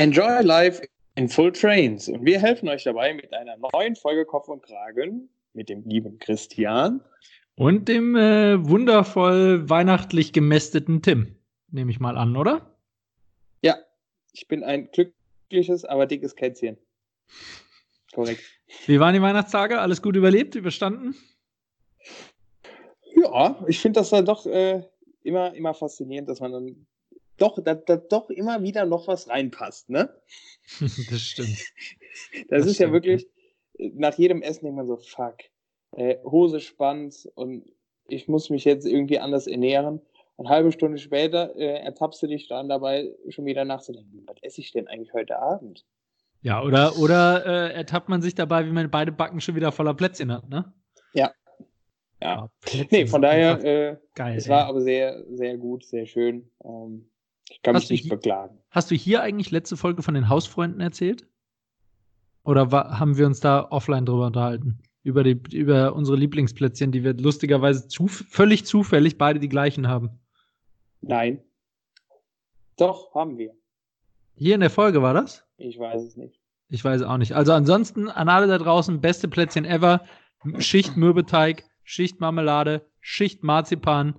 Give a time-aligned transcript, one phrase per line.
[0.00, 0.80] Enjoy Life
[1.14, 2.08] in Full Trains.
[2.08, 6.18] Und wir helfen euch dabei mit einer neuen Folge Kopf und Kragen mit dem lieben
[6.18, 7.04] Christian.
[7.54, 11.36] Und dem äh, wundervoll weihnachtlich gemästeten Tim,
[11.70, 12.74] nehme ich mal an, oder?
[13.60, 13.76] Ja,
[14.32, 16.78] ich bin ein glückliches, aber dickes Kätzchen.
[18.14, 18.40] Korrekt.
[18.86, 19.80] Wie waren die Weihnachtstage?
[19.80, 21.14] Alles gut überlebt, überstanden?
[23.16, 24.82] Ja, ich finde das dann doch äh,
[25.24, 26.86] immer, immer faszinierend, dass man dann
[27.40, 30.14] doch, da, da doch immer wieder noch was reinpasst, ne?
[30.80, 31.58] das stimmt.
[32.48, 32.88] Das, das ist stimmt.
[32.88, 33.28] ja wirklich,
[33.78, 35.36] nach jedem Essen denkt man so, fuck,
[35.92, 37.64] äh, Hose spannt und
[38.08, 40.00] ich muss mich jetzt irgendwie anders ernähren.
[40.36, 44.36] Und eine halbe Stunde später äh, ertappst du dich dann dabei, schon wieder nachzudenken, was
[44.42, 45.84] esse ich denn eigentlich heute Abend?
[46.42, 49.92] Ja, oder, oder äh, ertappt man sich dabei, wie man beide Backen schon wieder voller
[49.92, 50.72] Plätzchen hat, ne?
[51.12, 51.34] Ja.
[52.22, 52.48] Ja.
[52.72, 54.50] ja nee, von daher, äh, geil, es ey.
[54.50, 56.50] war aber sehr, sehr gut, sehr schön.
[56.64, 57.09] Ähm,
[57.50, 58.58] ich kann hast mich nicht hier, beklagen.
[58.70, 61.26] Hast du hier eigentlich letzte Folge von den Hausfreunden erzählt?
[62.44, 64.78] Oder war, haben wir uns da offline drüber unterhalten?
[65.02, 70.20] Über, die, über unsere Lieblingsplätzchen, die wir lustigerweise zu, völlig zufällig beide die gleichen haben.
[71.00, 71.42] Nein.
[72.76, 73.54] Doch, haben wir.
[74.36, 75.44] Hier in der Folge war das?
[75.56, 76.40] Ich weiß es nicht.
[76.68, 77.34] Ich weiß auch nicht.
[77.34, 80.04] Also ansonsten an alle da draußen, beste Plätzchen ever.
[80.58, 84.18] Schicht Mürbeteig, Schicht Marmelade, Schicht Marzipan,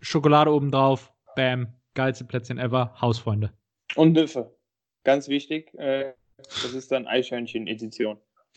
[0.00, 1.12] Schokolade obendrauf.
[1.36, 1.68] Bam.
[1.94, 2.94] Geilste Plätzchen ever.
[3.00, 3.52] Hausfreunde.
[3.96, 4.56] Und Nüffe.
[5.04, 5.72] Ganz wichtig.
[5.74, 8.18] Äh, das ist dann Eichhörnchen-Edition.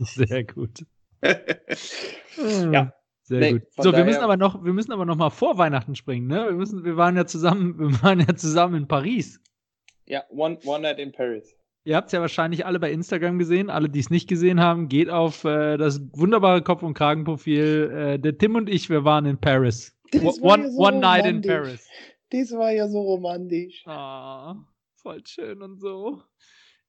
[0.00, 0.84] Sehr gut.
[1.22, 2.92] ja.
[3.22, 3.62] Sehr nee, gut.
[3.76, 6.46] So, wir müssen aber noch, wir müssen aber noch mal vor Weihnachten springen, ne?
[6.46, 9.40] Wir müssen, wir waren ja zusammen, wir waren ja zusammen in Paris.
[10.06, 11.56] Ja, One, one Night in Paris.
[11.84, 13.70] Ihr habt es ja wahrscheinlich alle bei Instagram gesehen.
[13.70, 17.90] Alle, die es nicht gesehen haben, geht auf äh, das wunderbare Kopf- und Kragenprofil.
[17.92, 19.96] Äh, der Tim und ich, wir waren in Paris.
[20.40, 21.88] One, so one Night in Paris.
[22.30, 23.84] Das war ja so romantisch.
[23.86, 24.56] Ah,
[24.96, 26.22] voll schön und so.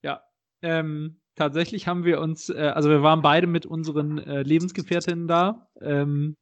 [0.02, 0.22] Ja,
[0.62, 5.70] ähm, tatsächlich haben wir uns, äh, also wir waren beide mit unseren äh, Lebensgefährtinnen da.
[5.82, 6.36] Ähm,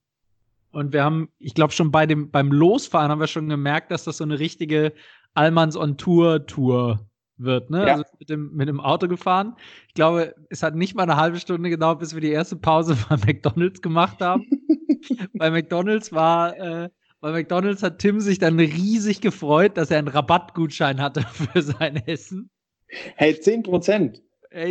[0.72, 4.04] und wir haben, ich glaube schon bei dem, beim Losfahren haben wir schon gemerkt, dass
[4.04, 4.94] das so eine richtige
[5.34, 7.86] Allmanns on Tour Tour wird, ne?
[7.86, 7.94] Ja.
[7.94, 9.56] Also mit dem, mit dem Auto gefahren.
[9.88, 12.96] Ich glaube, es hat nicht mal eine halbe Stunde gedauert, bis wir die erste Pause
[13.10, 14.46] bei McDonalds gemacht haben.
[15.34, 16.90] bei McDonalds war, äh,
[17.26, 21.96] bei McDonalds hat Tim sich dann riesig gefreut, dass er einen Rabattgutschein hatte für sein
[22.06, 22.52] Essen.
[23.16, 24.22] Hey, 10 Prozent.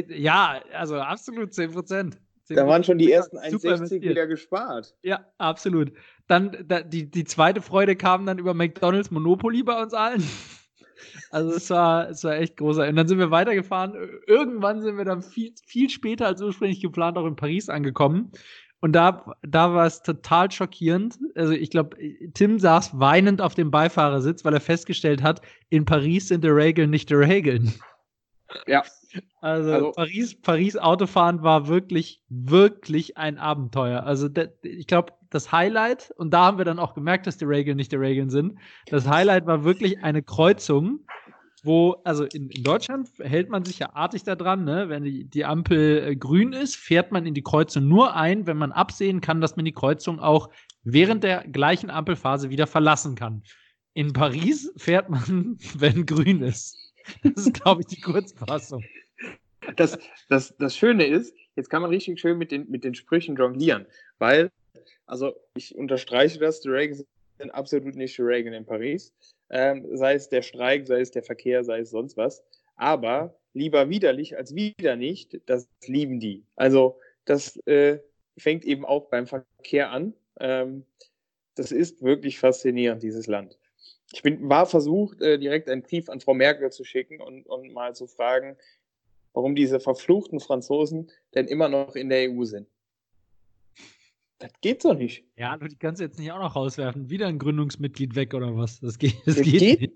[0.09, 2.19] Ja, also absolut 10 Prozent.
[2.49, 4.95] Da waren schon die ersten 1,60 wieder gespart.
[5.03, 5.93] Ja, absolut.
[6.29, 10.23] Dann da, die, die zweite Freude kam dann über McDonalds Monopoly bei uns allen.
[11.31, 12.91] Also es war, es war echt großartig.
[12.91, 13.95] Und dann sind wir weitergefahren.
[14.27, 18.31] Irgendwann sind wir dann viel, viel später als ursprünglich geplant auch in Paris angekommen.
[18.85, 21.19] Und da, da war es total schockierend.
[21.35, 21.97] Also ich glaube,
[22.35, 25.41] Tim saß weinend auf dem Beifahrersitz, weil er festgestellt hat,
[25.71, 27.73] in Paris sind die Regeln nicht die Regeln.
[28.67, 28.83] Ja.
[29.41, 34.03] Also, also, Paris, Paris Autofahren war wirklich, wirklich ein Abenteuer.
[34.03, 34.29] Also
[34.61, 37.91] ich glaube, das Highlight, und da haben wir dann auch gemerkt, dass die Regeln nicht
[37.91, 38.59] die Regeln sind,
[38.91, 41.01] das Highlight war wirklich eine Kreuzung,
[41.65, 44.89] wo, also in, in Deutschland hält man sich ja artig daran, ne?
[44.89, 48.59] wenn die, die Ampel äh, grün ist, fährt man in die Kreuzung nur ein, wenn
[48.59, 50.51] man absehen kann, dass man die Kreuzung auch
[50.83, 53.43] während der gleichen Ampelphase wieder verlassen kann.
[53.95, 56.77] In Paris fährt man, wenn grün ist.
[57.23, 58.85] Das ist, glaube ich, die Kurzfassung.
[59.77, 59.99] Das,
[60.29, 63.87] das, das Schöne ist, jetzt kann man richtig schön mit den, mit den Sprüchen jonglieren,
[64.19, 64.51] weil,
[65.07, 67.05] also ich unterstreiche das, die Regeln
[67.39, 69.13] sind absolut nicht die Regeln in Paris,
[69.51, 72.45] ähm, sei es der Streik, sei es der Verkehr, sei es sonst was,
[72.77, 76.45] aber lieber widerlich als wieder nicht, das lieben die.
[76.57, 77.99] Also das äh,
[78.37, 80.15] fängt eben auch beim Verkehr an.
[80.41, 80.85] Ähm,
[81.55, 83.59] das ist wirklich faszinierend, dieses Land
[84.15, 87.73] ich bin, war versucht, äh, direkt einen Brief an Frau Merkel zu schicken und, und
[87.73, 88.57] mal zu fragen,
[89.33, 92.69] warum diese verfluchten Franzosen denn immer noch in der EU sind.
[94.39, 95.25] Das geht doch nicht.
[95.37, 97.09] Ja, du die kannst du jetzt nicht auch noch rauswerfen.
[97.09, 98.81] Wieder ein Gründungsmitglied weg oder was?
[98.81, 99.95] Das geht, das, das geht, geht nicht.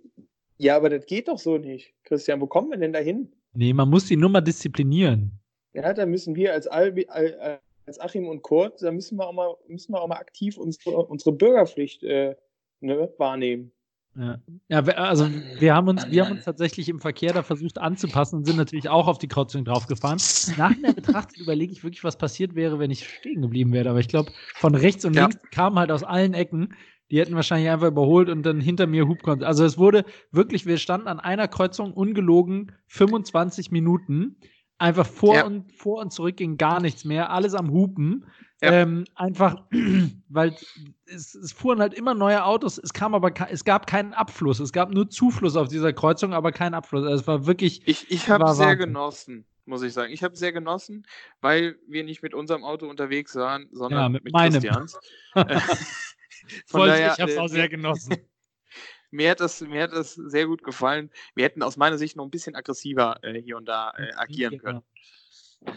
[0.58, 1.94] Ja, aber das geht doch so nicht.
[2.04, 3.32] Christian, wo kommen wir denn da hin?
[3.54, 5.32] Nee, man muss die Nummer disziplinieren.
[5.72, 9.56] Ja, da müssen wir als, Albi, als Achim und Kurt, da müssen wir auch mal,
[9.68, 12.34] müssen wir auch mal aktiv unsere, unsere Bürgerpflicht äh,
[12.80, 13.72] ne, wahrnehmen.
[14.18, 14.40] Ja.
[14.68, 15.28] ja, also
[15.60, 18.88] wir haben uns, wir haben uns tatsächlich im Verkehr da versucht anzupassen und sind natürlich
[18.88, 20.18] auch auf die Kreuzung draufgefahren.
[20.56, 23.90] Nachhinein betrachtet überlege ich wirklich, was passiert wäre, wenn ich stehen geblieben wäre.
[23.90, 25.22] Aber ich glaube, von rechts und ja.
[25.22, 26.74] links kamen halt aus allen Ecken.
[27.12, 29.44] Die hätten wahrscheinlich einfach überholt und dann hinter mir Hubkont.
[29.44, 34.36] Also es wurde wirklich, wir standen an einer Kreuzung ungelogen 25 Minuten.
[34.78, 35.46] Einfach vor, ja.
[35.46, 38.26] und, vor und zurück ging gar nichts mehr, alles am Hupen.
[38.60, 38.72] Ja.
[38.72, 39.62] Ähm, einfach,
[40.28, 40.56] weil
[41.06, 44.72] es, es, fuhren halt immer neue Autos, es kam aber es gab keinen Abfluss, es
[44.72, 47.04] gab nur Zufluss auf dieser Kreuzung, aber keinen Abfluss.
[47.04, 47.86] Also es war wirklich.
[47.86, 48.78] Ich, ich habe sehr Wahnsinn.
[48.78, 50.12] genossen, muss ich sagen.
[50.12, 51.06] Ich habe sehr genossen,
[51.40, 54.60] weil wir nicht mit unserem Auto unterwegs waren, sondern ja, mit, mit meinem.
[54.60, 54.98] Christians.
[56.66, 58.16] Voll, daher, ich habe es auch sehr genossen.
[59.12, 61.10] mir hat, das, mir hat das sehr gut gefallen.
[61.36, 64.58] Wir hätten aus meiner Sicht noch ein bisschen aggressiver äh, hier und da äh, agieren
[64.58, 64.64] genau.
[64.64, 64.82] können.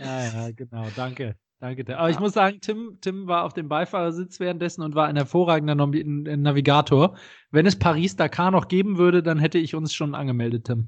[0.01, 0.87] Ja, ja, genau.
[0.95, 1.35] Danke.
[1.61, 1.95] Danke.
[1.95, 5.75] Aber ich muss sagen, Tim, Tim war auf dem Beifahrersitz währenddessen und war ein hervorragender
[5.75, 7.15] Navigator.
[7.51, 10.87] Wenn es Paris-Dakar noch geben würde, dann hätte ich uns schon angemeldet, Tim.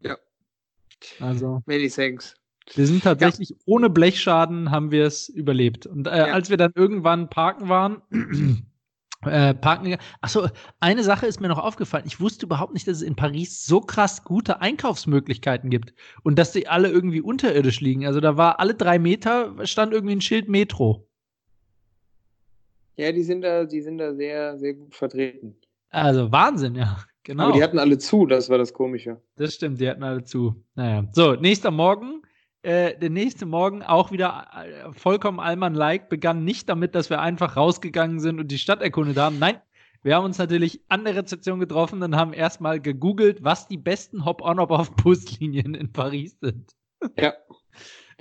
[0.00, 0.16] Ja.
[1.20, 1.62] Also.
[1.66, 2.34] Many thanks.
[2.74, 3.56] Wir sind tatsächlich ja.
[3.66, 5.86] ohne Blechschaden haben wir es überlebt.
[5.86, 6.24] Und äh, ja.
[6.24, 8.02] als wir dann irgendwann parken waren,
[9.26, 9.96] äh, parken.
[10.20, 10.48] Achso,
[10.80, 12.04] eine Sache ist mir noch aufgefallen.
[12.06, 16.52] Ich wusste überhaupt nicht, dass es in Paris so krass gute Einkaufsmöglichkeiten gibt und dass
[16.52, 18.06] die alle irgendwie unterirdisch liegen.
[18.06, 21.06] Also da war alle drei Meter stand irgendwie ein Schild Metro.
[22.96, 25.56] Ja, die sind da, die sind da sehr, sehr gut vertreten.
[25.90, 26.98] Also Wahnsinn, ja.
[27.24, 27.44] Genau.
[27.44, 29.20] Aber die hatten alle zu, das war das Komische.
[29.36, 30.62] Das stimmt, die hatten alle zu.
[30.74, 31.08] Naja.
[31.12, 32.20] So, nächster Morgen
[32.64, 37.56] äh, der nächste Morgen auch wieder äh, vollkommen Allmann-like, begann nicht damit, dass wir einfach
[37.56, 39.38] rausgegangen sind und die Stadt erkundet haben.
[39.38, 39.60] Nein,
[40.02, 44.24] wir haben uns natürlich an der Rezeption getroffen und haben erstmal gegoogelt, was die besten
[44.24, 46.74] Hop-on-Hop-off-Buslinien in Paris sind.
[47.18, 47.34] Ja.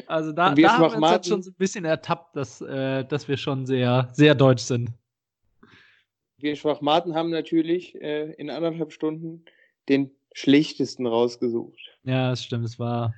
[0.08, 3.28] Also da, da haben wir uns jetzt schon so ein bisschen ertappt, dass, äh, dass
[3.28, 4.92] wir schon sehr, sehr deutsch sind.
[6.38, 9.46] Wir Schwachmaten haben natürlich äh, in anderthalb Stunden
[9.88, 11.80] den schlechtesten rausgesucht.
[12.04, 12.66] Ja, das stimmt.
[12.66, 13.14] Es war,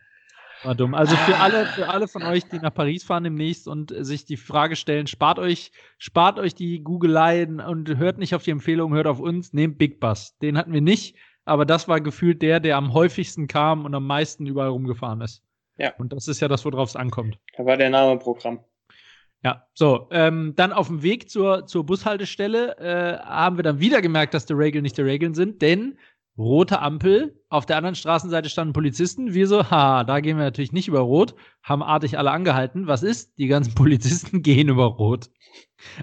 [0.64, 0.94] war dumm.
[0.94, 4.38] Also für alle, für alle von euch, die nach Paris fahren demnächst und sich die
[4.38, 9.08] Frage stellen, spart euch, spart euch die Googeleien und hört nicht auf die Empfehlung, hört
[9.08, 10.38] auf uns, nehmt Big Bus.
[10.40, 11.16] Den hatten wir nicht,
[11.46, 15.44] aber das war gefühlt der, der am häufigsten kam und am meisten überall rumgefahren ist.
[15.78, 15.94] Ja.
[15.98, 17.38] Und das ist ja das, worauf es ankommt.
[17.58, 18.60] Da war der Name Programm.
[19.44, 24.02] Ja, so, ähm, dann auf dem Weg zur, zur Bushaltestelle äh, haben wir dann wieder
[24.02, 26.00] gemerkt, dass die Regeln nicht die Regeln sind, denn
[26.38, 29.34] rote Ampel, auf der anderen Straßenseite standen Polizisten.
[29.34, 32.88] Wir so, ha, da gehen wir natürlich nicht über Rot, haben artig alle angehalten.
[32.88, 33.38] Was ist?
[33.38, 35.30] Die ganzen Polizisten gehen über Rot.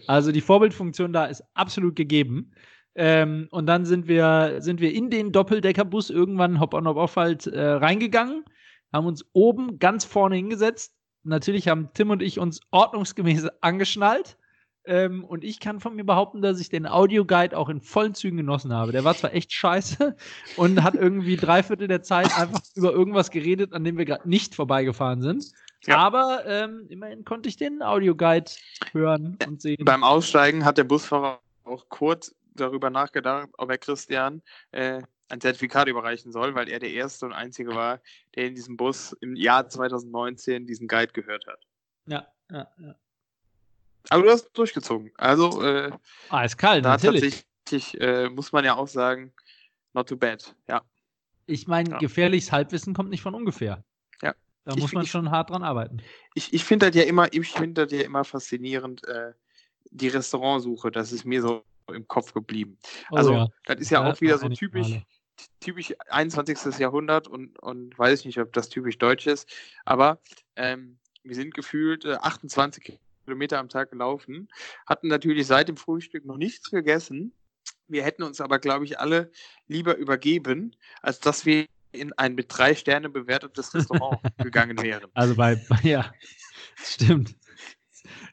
[0.07, 2.53] Also die Vorbildfunktion da ist absolut gegeben.
[2.95, 8.45] Ähm, und dann sind wir, sind wir in den Doppeldeckerbus irgendwann Hop-on-Hop-off halt äh, reingegangen,
[8.93, 10.95] haben uns oben ganz vorne hingesetzt.
[11.25, 14.37] Natürlich haben Tim und ich uns ordnungsgemäß angeschnallt
[14.85, 18.37] ähm, und ich kann von mir behaupten, dass ich den Audioguide auch in vollen Zügen
[18.37, 18.93] genossen habe.
[18.93, 20.17] Der war zwar echt scheiße
[20.57, 24.29] und hat irgendwie drei Viertel der Zeit einfach über irgendwas geredet, an dem wir gerade
[24.29, 25.53] nicht vorbeigefahren sind.
[25.85, 25.99] Ja.
[25.99, 28.51] Aber ähm, immerhin konnte ich den Audioguide
[28.93, 29.85] hören und sehen.
[29.85, 34.43] Beim Aussteigen hat der Busfahrer auch kurz darüber nachgedacht, ob er Christian
[34.73, 38.01] äh, ein Zertifikat überreichen soll, weil er der erste und einzige war,
[38.35, 41.61] der in diesem Bus im Jahr 2019 diesen Guide gehört hat.
[42.07, 42.95] Ja, ja, ja.
[44.09, 45.13] Aber du hast durchgezogen.
[45.17, 45.91] Also, äh,
[46.29, 47.45] ah, ist kalt, da natürlich.
[47.65, 49.33] tatsächlich äh, muss man ja auch sagen,
[49.93, 50.83] not too bad, ja.
[51.47, 51.99] Ich meine, ja.
[51.99, 53.85] gefährliches Halbwissen kommt nicht von ungefähr.
[54.23, 54.35] Ja.
[54.65, 55.99] Da muss ich, man schon hart dran arbeiten.
[56.35, 59.33] Ich, ich finde das ja immer, ich finde das ja immer faszinierend, äh,
[59.91, 62.79] die Restaurantsuche, das ist mir so im Kopf geblieben.
[63.11, 63.49] Oh, also, ja.
[63.67, 65.03] das ist ja, ja auch wieder so typisch, Male.
[65.61, 66.79] typisch 21.
[66.79, 69.49] Jahrhundert und, und weiß ich nicht, ob das typisch deutsch ist,
[69.85, 70.21] aber
[70.57, 74.49] ähm, wir sind gefühlt äh, 28 Kilometer am Tag gelaufen,
[74.87, 77.33] hatten natürlich seit dem Frühstück noch nichts gegessen.
[77.89, 79.31] Wir hätten uns aber, glaube ich, alle
[79.69, 85.11] lieber übergeben, als dass wir in ein mit drei Sterne bewertetes Restaurant gegangen wären.
[85.15, 86.13] Also bei, ja,
[86.77, 87.37] stimmt.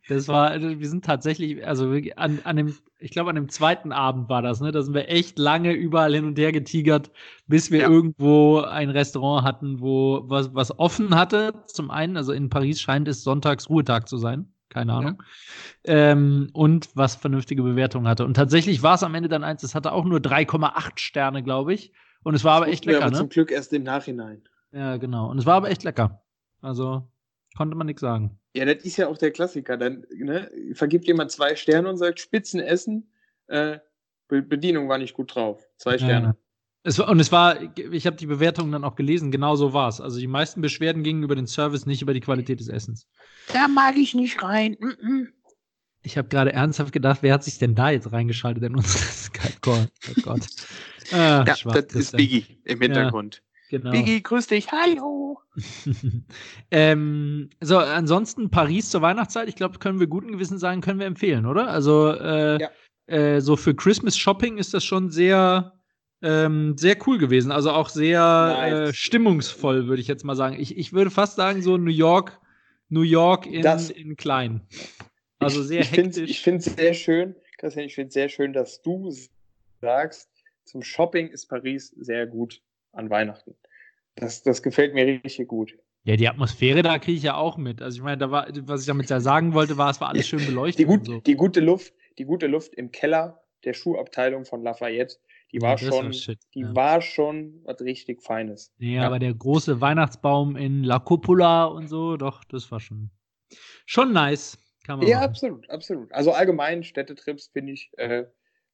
[0.07, 3.91] Das war, also wir sind tatsächlich, also an, an dem, ich glaube, an dem zweiten
[3.91, 4.71] Abend war das, ne?
[4.71, 7.11] Da sind wir echt lange überall hin und her getigert,
[7.45, 7.89] bis wir ja.
[7.89, 11.53] irgendwo ein Restaurant hatten, wo was, was offen hatte.
[11.67, 15.23] Zum einen, also in Paris scheint es sonntags Ruhetag zu sein keine Ahnung.
[15.85, 16.11] Ja.
[16.11, 18.25] Ähm, und was vernünftige Bewertungen hatte.
[18.25, 21.73] Und tatsächlich war es am Ende dann eins, es hatte auch nur 3,8 Sterne, glaube
[21.73, 21.91] ich.
[22.23, 23.01] Und es war das aber echt lecker.
[23.01, 23.17] Aber ne?
[23.17, 24.43] zum Glück erst im Nachhinein.
[24.71, 25.29] Ja, genau.
[25.29, 26.21] Und es war aber echt lecker.
[26.61, 27.09] Also
[27.57, 28.39] konnte man nichts sagen.
[28.55, 29.77] Ja, das ist ja auch der Klassiker.
[29.77, 33.11] Dann ne, vergibt jemand zwei Sterne und sagt Spitzenessen,
[33.47, 33.79] äh,
[34.27, 35.65] Bedienung war nicht gut drauf.
[35.77, 36.27] Zwei Sterne.
[36.27, 36.35] Ja.
[36.83, 39.89] Es war, und es war, ich habe die Bewertungen dann auch gelesen, genau so war
[39.89, 39.99] es.
[39.99, 43.07] Also die meisten Beschwerden gingen über den Service, nicht über die Qualität des Essens.
[43.51, 44.77] Da mag ich nicht rein.
[44.79, 45.27] Mm -mm.
[46.01, 49.87] Ich habe gerade ernsthaft gedacht, wer hat sich denn da jetzt reingeschaltet in unseren Skype-Call?
[50.09, 50.47] Oh Gott.
[51.11, 53.41] Ah, ja, das ist Biggie im Hintergrund.
[53.71, 53.89] Ja, genau.
[53.89, 55.39] Biggie, grüß dich, hallo.
[56.69, 61.07] ähm, so, ansonsten Paris zur Weihnachtszeit, ich glaube, können wir guten Gewissen sagen, können wir
[61.07, 61.69] empfehlen, oder?
[61.69, 62.69] Also, äh, ja.
[63.07, 65.78] äh, so für Christmas Shopping ist das schon sehr
[66.21, 68.89] Ähm, sehr cool gewesen, also auch sehr Nice.
[68.89, 70.57] äh, stimmungsvoll, würde ich jetzt mal sagen.
[70.59, 72.39] Ich, ich würde fast sagen, so New York,
[72.89, 74.61] New York in, Das- in klein.
[75.41, 76.29] Also sehr ich finde hektisch.
[76.31, 79.09] ich finde es sehr schön, Christian, ich finde es sehr schön, dass du
[79.79, 80.29] sagst,
[80.65, 82.61] zum Shopping ist Paris sehr gut
[82.91, 83.55] an Weihnachten.
[84.15, 85.73] Das, das gefällt mir richtig gut.
[86.03, 87.81] Ja, die Atmosphäre da kriege ich ja auch mit.
[87.81, 90.27] Also ich meine, da war, was ich damit ja sagen wollte, war, es war alles
[90.27, 91.19] schön beleuchtet Die, gut, und so.
[91.21, 95.15] die gute Luft, die gute Luft im Keller der Schuhabteilung von Lafayette,
[95.51, 96.75] die war schon, shit, die ja.
[96.75, 98.71] war schon was richtig Feines.
[98.77, 99.07] Nee, Ja.
[99.07, 103.09] aber der große Weihnachtsbaum in La Cupola und so, doch, das war schon,
[103.85, 104.57] schon nice.
[104.85, 105.29] Kann man Ja, machen.
[105.29, 106.11] absolut, absolut.
[106.13, 108.25] Also allgemein Städtetrips finde ich, äh,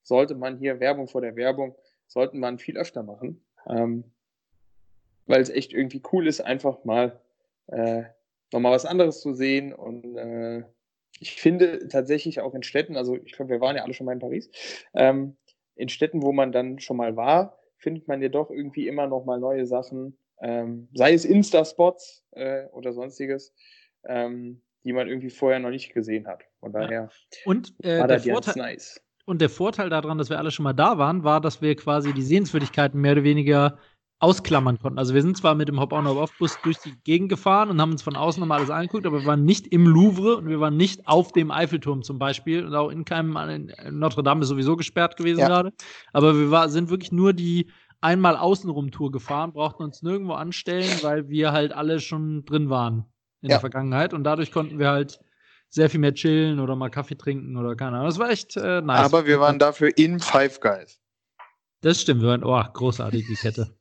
[0.03, 1.75] sollte man hier Werbung vor der Werbung,
[2.07, 4.03] sollten man viel öfter machen, ähm,
[5.25, 7.19] weil es echt irgendwie cool ist, einfach mal
[7.67, 8.03] äh,
[8.53, 10.63] nochmal was anderes zu sehen und äh,
[11.19, 14.13] ich finde tatsächlich auch in Städten, also ich glaube, wir waren ja alle schon mal
[14.13, 14.49] in Paris,
[14.93, 15.37] ähm,
[15.75, 19.25] in Städten, wo man dann schon mal war, findet man ja doch irgendwie immer noch
[19.25, 23.53] mal neue Sachen, ähm, sei es Insta-Spots äh, oder sonstiges,
[24.05, 26.43] ähm, die man irgendwie vorher noch nicht gesehen hat.
[26.59, 26.79] Von Ja.
[26.81, 27.09] daher
[27.45, 29.01] Und, äh, war das ganz nice.
[29.25, 32.13] und der Vorteil daran, dass wir alle schon mal da waren, war, dass wir quasi
[32.13, 33.77] die Sehenswürdigkeiten mehr oder weniger
[34.25, 34.97] ausklammern konnten.
[34.97, 38.01] Also wir sind zwar mit dem Hop-on, Hop-off-Bus durch die Gegend gefahren und haben uns
[38.01, 41.07] von außen nochmal alles angeguckt, aber wir waren nicht im Louvre und wir waren nicht
[41.07, 45.15] auf dem Eiffelturm zum Beispiel und auch in keinem, in Notre Dame ist sowieso gesperrt
[45.17, 45.47] gewesen Ja.
[45.47, 45.71] gerade.
[46.11, 47.69] Aber wir war, sind wirklich nur die
[48.01, 53.05] einmal Außenrum-Tour gefahren, brauchten uns nirgendwo anstellen, weil wir halt alle schon drin waren
[53.41, 53.55] in Ja.
[53.55, 55.19] der Vergangenheit und dadurch konnten wir halt
[55.69, 58.07] sehr viel mehr chillen oder mal Kaffee trinken oder keine Ahnung.
[58.07, 59.05] Das war echt äh, nice.
[59.05, 60.99] Aber wir waren dafür in Five Guys.
[61.81, 63.75] Das stimmt, wir waren, oh, großartig, die Kette.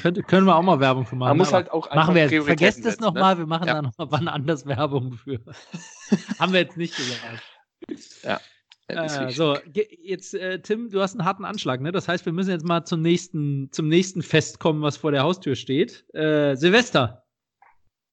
[0.00, 1.28] Könnte, können wir auch mal Werbung für machen.
[1.30, 2.44] Man muss halt auch machen wir jetzt.
[2.46, 3.06] Vergesst es setzen, ne?
[3.08, 3.74] nochmal, wir machen Ja.
[3.74, 5.40] da nochmal wann anders Werbung für.
[6.38, 7.42] Haben wir jetzt nicht gesagt.
[8.24, 8.40] Ja,
[8.88, 9.56] Äh, so,
[10.02, 11.90] jetzt, äh, Tim, du hast einen harten Anschlag, ne?
[11.92, 15.22] Das heißt, wir müssen jetzt mal zum nächsten, zum nächsten Fest kommen, was vor der
[15.24, 16.04] Haustür steht.
[16.14, 17.24] Äh, Silvester.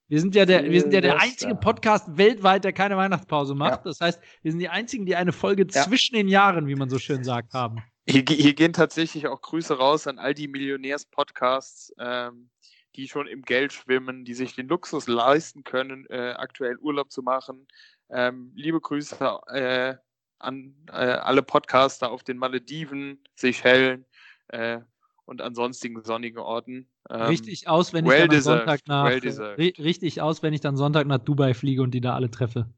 [0.10, 3.80] Wir sind ja der, wir sind ja der einzige Podcast weltweit, der keine Weihnachtspause macht.
[3.80, 3.82] Ja.
[3.86, 5.84] Das heißt, wir sind die einzigen, die eine Folge Ja.
[5.84, 7.82] zwischen den Jahren, wie man so schön sagt, haben.
[8.08, 12.50] Hier, hier gehen tatsächlich auch Grüße raus an all die Millionärs-Podcasts, ähm,
[12.96, 17.24] die schon im Geld schwimmen, die sich den Luxus leisten können, äh, aktuell Urlaub zu
[17.24, 17.66] machen.
[18.10, 19.16] Ähm, liebe Grüße
[19.48, 19.96] äh,
[20.40, 24.06] an äh, alle Podcaster auf den Malediven, Seychellen
[24.50, 24.80] äh,
[25.26, 26.90] und an sonstigen sonnigen Orten.
[27.10, 30.54] Ähm, richtig aus, wenn ich well dann am deserved, Sonntag nach well richtig aus, wenn
[30.54, 32.70] ich dann Sonntag nach Dubai fliege und die da alle treffe.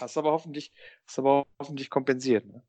[0.00, 0.72] Hast aber hoffentlich,
[1.06, 2.46] hast aber hoffentlich kompensiert.
[2.46, 2.62] Ne?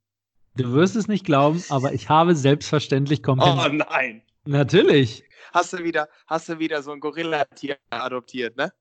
[0.56, 3.72] Du wirst es nicht glauben, aber ich habe selbstverständlich kompensiert.
[3.72, 4.22] Oh nein!
[4.46, 5.24] Natürlich.
[5.54, 8.72] Hast du wieder, hast du wieder so ein Gorilla-Tier adoptiert, ne?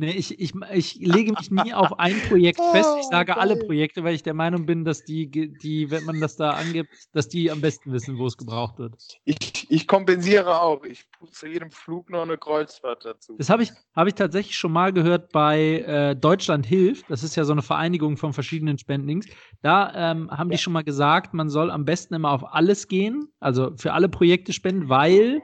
[0.00, 2.88] Nee, ich, ich, ich lege mich nie auf ein Projekt Oh, fest.
[3.00, 3.56] Ich sage alle.
[3.56, 7.28] Projekte, weil ich der Meinung bin, dass die, die, wenn man das da angibt, dass
[7.28, 8.94] die am besten wissen, wo es gebraucht wird.
[9.24, 10.84] Ich, ich kompensiere auch.
[10.84, 13.34] Ich zu jedem Flug noch eine Kreuzfahrt dazu.
[13.36, 17.10] Das habe ich, habe ich tatsächlich schon mal gehört bei äh, Deutschland hilft.
[17.10, 19.26] Das ist ja so eine Vereinigung von verschiedenen Spendings.
[19.62, 23.28] Da ähm, haben die schon mal gesagt, man soll am besten immer auf alles gehen,
[23.40, 25.42] also für alle Projekte spenden, weil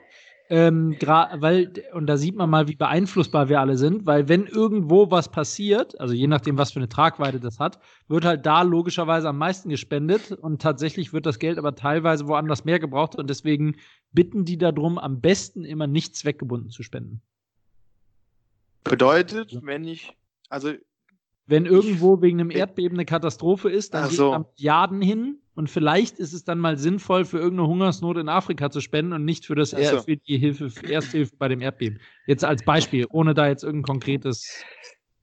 [0.50, 4.46] ähm, gra- weil, und da sieht man mal, wie beeinflussbar wir alle sind, weil wenn
[4.46, 8.62] irgendwo was passiert, also je nachdem, was für eine Tragweite das hat, wird halt da
[8.62, 13.30] logischerweise am meisten gespendet und tatsächlich wird das Geld aber teilweise woanders mehr gebraucht und
[13.30, 13.76] deswegen
[14.12, 17.22] bitten die darum, am besten immer nicht zweckgebunden zu spenden.
[18.84, 20.14] Bedeutet, wenn ich,
[20.50, 20.74] also
[21.46, 24.30] Wenn irgendwo wegen einem Erdbeben eine Katastrophe ist, dann so.
[24.30, 28.70] da Milliarden hin und vielleicht ist es dann mal sinnvoll, für irgendeine Hungersnot in Afrika
[28.70, 30.02] zu spenden und nicht für, das er so.
[30.02, 32.00] für die Hilfe, für Ersthilfe bei dem Erdbeben.
[32.26, 34.64] Jetzt als Beispiel, ohne da jetzt irgendein konkretes.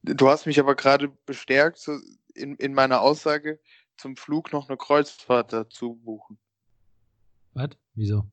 [0.03, 1.93] du hast mich aber gerade bestärkt so
[2.33, 3.59] in, in meiner Aussage,
[3.97, 6.37] zum Flug noch eine Kreuzfahrt dazu buchen.
[7.53, 7.69] Was?
[7.95, 8.25] Wieso?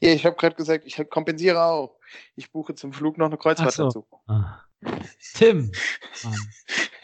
[0.00, 1.98] Ja, ich habe gerade gesagt, ich kompensiere auch.
[2.36, 3.84] Ich buche zum Flug noch eine Kreuzfahrt so.
[3.84, 4.06] dazu.
[4.26, 4.67] Ah.
[5.34, 5.70] Tim.
[6.24, 6.34] Mann.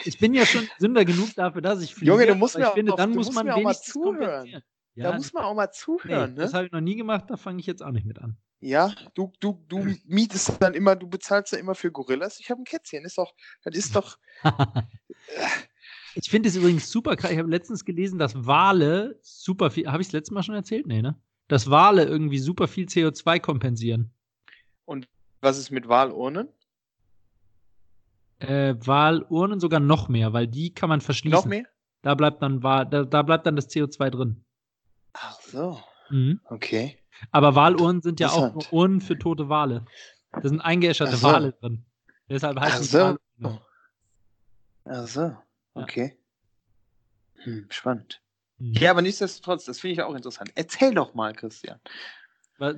[0.05, 2.13] Ich bin ja schon Sünder genug dafür, dass ich fliege.
[2.13, 4.63] Junge, du musst mir auch- finde, dann du muss musst man mir auch mal zuhören.
[4.95, 6.57] Ja, da muss man auch mal nee, zuhören, das ne?
[6.57, 8.37] habe ich noch nie gemacht, da fange ich jetzt auch nicht mit an.
[8.61, 12.39] Ja, du, du, du mietest dann immer, du bezahlst ja immer für Gorillas.
[12.39, 14.19] Ich habe ein Kätzchen, ist doch, das ist doch,
[16.15, 17.33] Ich finde es übrigens super krass.
[17.33, 19.89] Ich habe letztens gelesen, dass Wale super viel.
[19.91, 20.87] Habe ich es letztes Mal schon erzählt?
[20.87, 21.21] Nee, ne?
[21.49, 24.13] Dass Wale irgendwie super viel CO2 kompensieren.
[25.41, 26.49] was ist mit Walurnen?
[28.41, 31.37] Äh, Walurnen sogar noch mehr, weil die kann man verschließen.
[31.37, 31.65] Noch mehr?
[32.03, 34.45] Da bleibt dann, da, da bleibt dann das CO2 drin.
[35.15, 36.41] Ach so, Mhm.
[36.47, 36.99] okay.
[37.31, 38.73] Aber Walurnen sind ja auch nur.
[38.73, 39.87] Urnen für tote Wale.
[40.33, 41.29] Da sind eingeäscherte so.
[41.29, 41.85] Wale drin.
[42.29, 42.99] Deshalb heißt Ach es so.
[42.99, 43.61] Walurne.
[44.87, 45.37] Ach so,
[45.75, 46.19] okay.
[47.37, 48.21] Hm, spannend.
[48.59, 48.75] Mhm.
[48.75, 50.51] Ja, aber nichtsdestotrotz, das finde ich auch interessant.
[50.55, 51.81] Erzähl doch mal, Christian.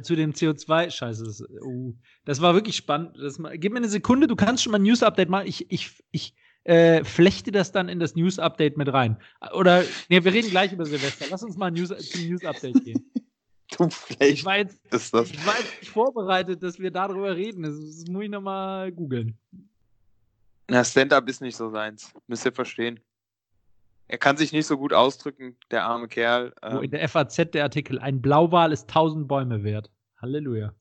[0.02, 3.16] Zu dem CO2, scheiße, das, uh, das war wirklich spannend.
[3.20, 5.46] Das, gib mir eine Sekunde, du kannst schon mal ein News-Update machen.
[5.46, 9.18] Ich, ich, ich äh, flechte das dann in das News-Update mit rein.
[9.52, 11.26] Oder, nee, wir reden gleich über Silvester.
[11.30, 13.10] Lass uns mal News, zum News-Update gehen.
[13.76, 13.88] du
[14.20, 15.30] ich war, jetzt, ist das.
[15.30, 17.62] ich war jetzt nicht vorbereitet, dass wir darüber reden.
[17.62, 19.36] Das, das muss ich nochmal googeln.
[20.68, 22.12] Na, Stand-up ist nicht so seins.
[22.26, 22.98] Müsst ihr verstehen.
[24.08, 26.54] Er kann sich nicht so gut ausdrücken, der arme Kerl.
[26.62, 29.90] Wo in der FAZ der Artikel, ein Blauwal ist tausend Bäume wert.
[30.20, 30.74] Halleluja.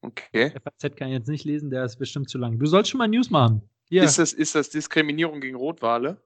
[0.00, 0.52] Okay.
[0.62, 2.58] FAZ kann ich jetzt nicht lesen, der ist bestimmt zu lang.
[2.58, 3.68] Du sollst schon mal News machen.
[3.88, 4.04] Hier.
[4.04, 6.22] Ist, das, ist das Diskriminierung gegen Rotwale?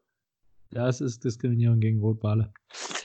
[0.72, 2.52] Ja, es ist Diskriminierung gegen Rotwale.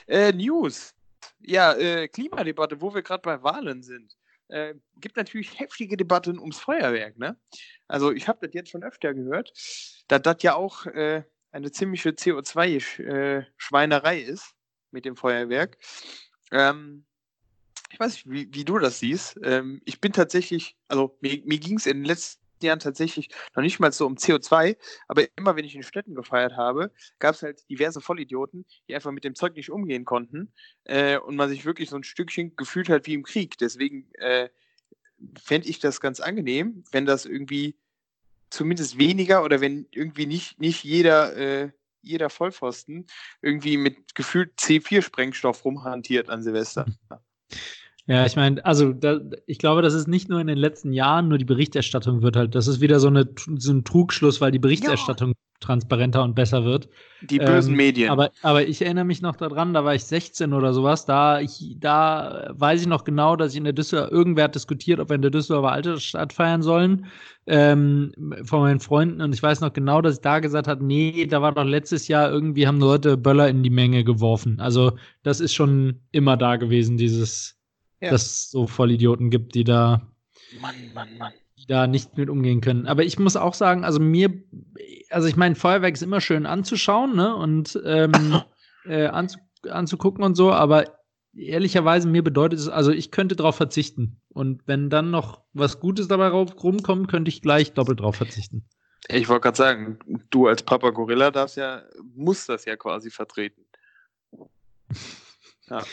[0.06, 0.94] Äh, News.
[1.40, 4.16] Ja, äh, Klimadebatte, wo wir gerade bei Wahlen sind.
[4.48, 7.38] Äh, gibt natürlich heftige Debatten ums Feuerwerk, ne?
[7.86, 9.52] Also ich habe das jetzt schon öfter gehört,
[10.08, 11.22] dass das ja auch äh,
[11.58, 14.54] eine ziemliche CO2-Schweinerei ist
[14.90, 15.76] mit dem Feuerwerk.
[16.50, 17.04] Ähm,
[17.90, 19.38] ich weiß nicht, wie, wie du das siehst.
[19.42, 23.62] Ähm, ich bin tatsächlich, also mir, mir ging es in den letzten Jahren tatsächlich noch
[23.62, 27.42] nicht mal so um CO2, aber immer wenn ich in Städten gefeiert habe, gab es
[27.42, 30.52] halt diverse Vollidioten, die einfach mit dem Zeug nicht umgehen konnten
[30.84, 33.58] äh, und man sich wirklich so ein Stückchen gefühlt hat wie im Krieg.
[33.58, 34.48] Deswegen äh,
[35.40, 37.76] fände ich das ganz angenehm, wenn das irgendwie
[38.50, 41.70] zumindest weniger oder wenn irgendwie nicht, nicht jeder, äh,
[42.02, 43.06] jeder Vollpfosten
[43.42, 46.86] irgendwie mit gefühlt C4-Sprengstoff rumhantiert an Silvester.
[48.08, 51.28] Ja, ich meine, also da, ich glaube, das ist nicht nur in den letzten Jahren,
[51.28, 54.58] nur die Berichterstattung wird halt, das ist wieder so, eine, so ein Trugschluss, weil die
[54.58, 55.34] Berichterstattung ja.
[55.60, 56.88] transparenter und besser wird.
[57.20, 58.10] Die bösen ähm, Medien.
[58.10, 61.76] Aber, aber ich erinnere mich noch daran, da war ich 16 oder sowas, da, ich,
[61.78, 65.16] da weiß ich noch genau, dass ich in der Düsseldorf, irgendwer hat diskutiert, ob wir
[65.16, 67.04] in der Düsseldorfer Altersstadt feiern sollen,
[67.46, 68.12] ähm,
[68.42, 71.42] von meinen Freunden und ich weiß noch genau, dass ich da gesagt habe, nee, da
[71.42, 74.60] war doch letztes Jahr irgendwie haben Leute Böller in die Menge geworfen.
[74.60, 77.57] Also das ist schon immer da gewesen, dieses
[78.00, 78.10] ja.
[78.10, 80.02] dass es so Vollidioten gibt, die da,
[80.60, 81.32] Mann, Mann, Mann.
[81.58, 82.86] die da nicht mit umgehen können.
[82.86, 84.32] Aber ich muss auch sagen, also mir,
[85.10, 87.34] also ich meine, Feuerwerk ist immer schön anzuschauen, ne?
[87.34, 88.40] Und ähm,
[88.84, 89.38] äh, anzu,
[89.68, 90.98] anzugucken und so, aber
[91.34, 94.20] ehrlicherweise mir bedeutet es, also ich könnte darauf verzichten.
[94.28, 98.64] Und wenn dann noch was Gutes dabei rumkommt, könnte ich gleich doppelt drauf verzichten.
[99.08, 99.98] Ich wollte gerade sagen,
[100.30, 101.82] du als Papa Gorilla darfst ja,
[102.14, 103.64] musst das ja quasi vertreten.
[105.70, 105.84] Ja.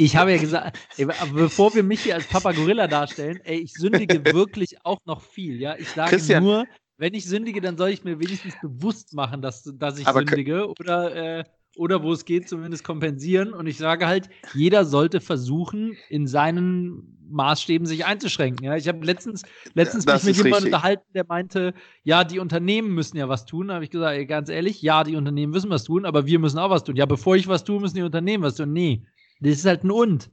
[0.00, 3.74] Ich habe ja gesagt, ey, bevor wir mich hier als Papa Gorilla darstellen, ey, ich
[3.74, 5.76] sündige wirklich auch noch viel, ja.
[5.76, 6.42] Ich sage Christian.
[6.42, 6.64] nur,
[6.96, 10.70] wenn ich sündige, dann soll ich mir wenigstens bewusst machen, dass, dass ich Aber sündige
[10.70, 11.44] oder, äh,
[11.76, 13.52] oder wo es geht, zumindest kompensieren.
[13.52, 18.64] Und ich sage halt, jeder sollte versuchen, in seinen Maßstäben sich einzuschränken.
[18.64, 19.42] Ja, ich habe letztens,
[19.74, 23.68] letztens mich mit jemandem unterhalten, der meinte, ja, die Unternehmen müssen ja was tun.
[23.68, 26.38] Da habe ich gesagt, ey, ganz ehrlich, ja, die Unternehmen müssen was tun, aber wir
[26.38, 26.96] müssen auch was tun.
[26.96, 28.72] Ja, bevor ich was tue, müssen die Unternehmen was tun.
[28.72, 29.04] Nee,
[29.40, 30.30] das ist halt ein Und.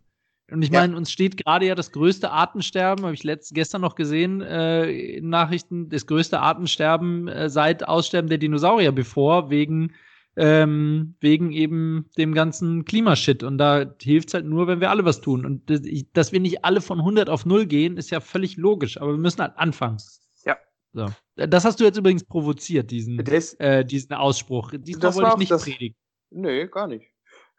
[0.49, 3.95] Und ich meine, uns steht gerade ja das größte Artensterben, habe ich letzt, gestern noch
[3.95, 9.93] gesehen, äh, in Nachrichten, das größte Artensterben äh, seit Aussterben der Dinosaurier bevor, wegen,
[10.37, 13.43] ähm, wegen eben dem ganzen Klimashit.
[13.43, 15.45] Und da hilft es halt nur, wenn wir alle was tun.
[15.45, 18.55] Und das, ich, dass wir nicht alle von 100 auf 0 gehen, ist ja völlig
[18.55, 19.97] logisch, aber wir müssen halt anfangen.
[20.45, 20.55] Ja.
[20.93, 21.07] So.
[21.35, 24.71] Das hast du jetzt übrigens provoziert, diesen, das, äh, diesen Ausspruch.
[24.77, 25.97] Diesmal wollte ich nicht das, predigen.
[26.29, 27.05] Nee, gar nicht.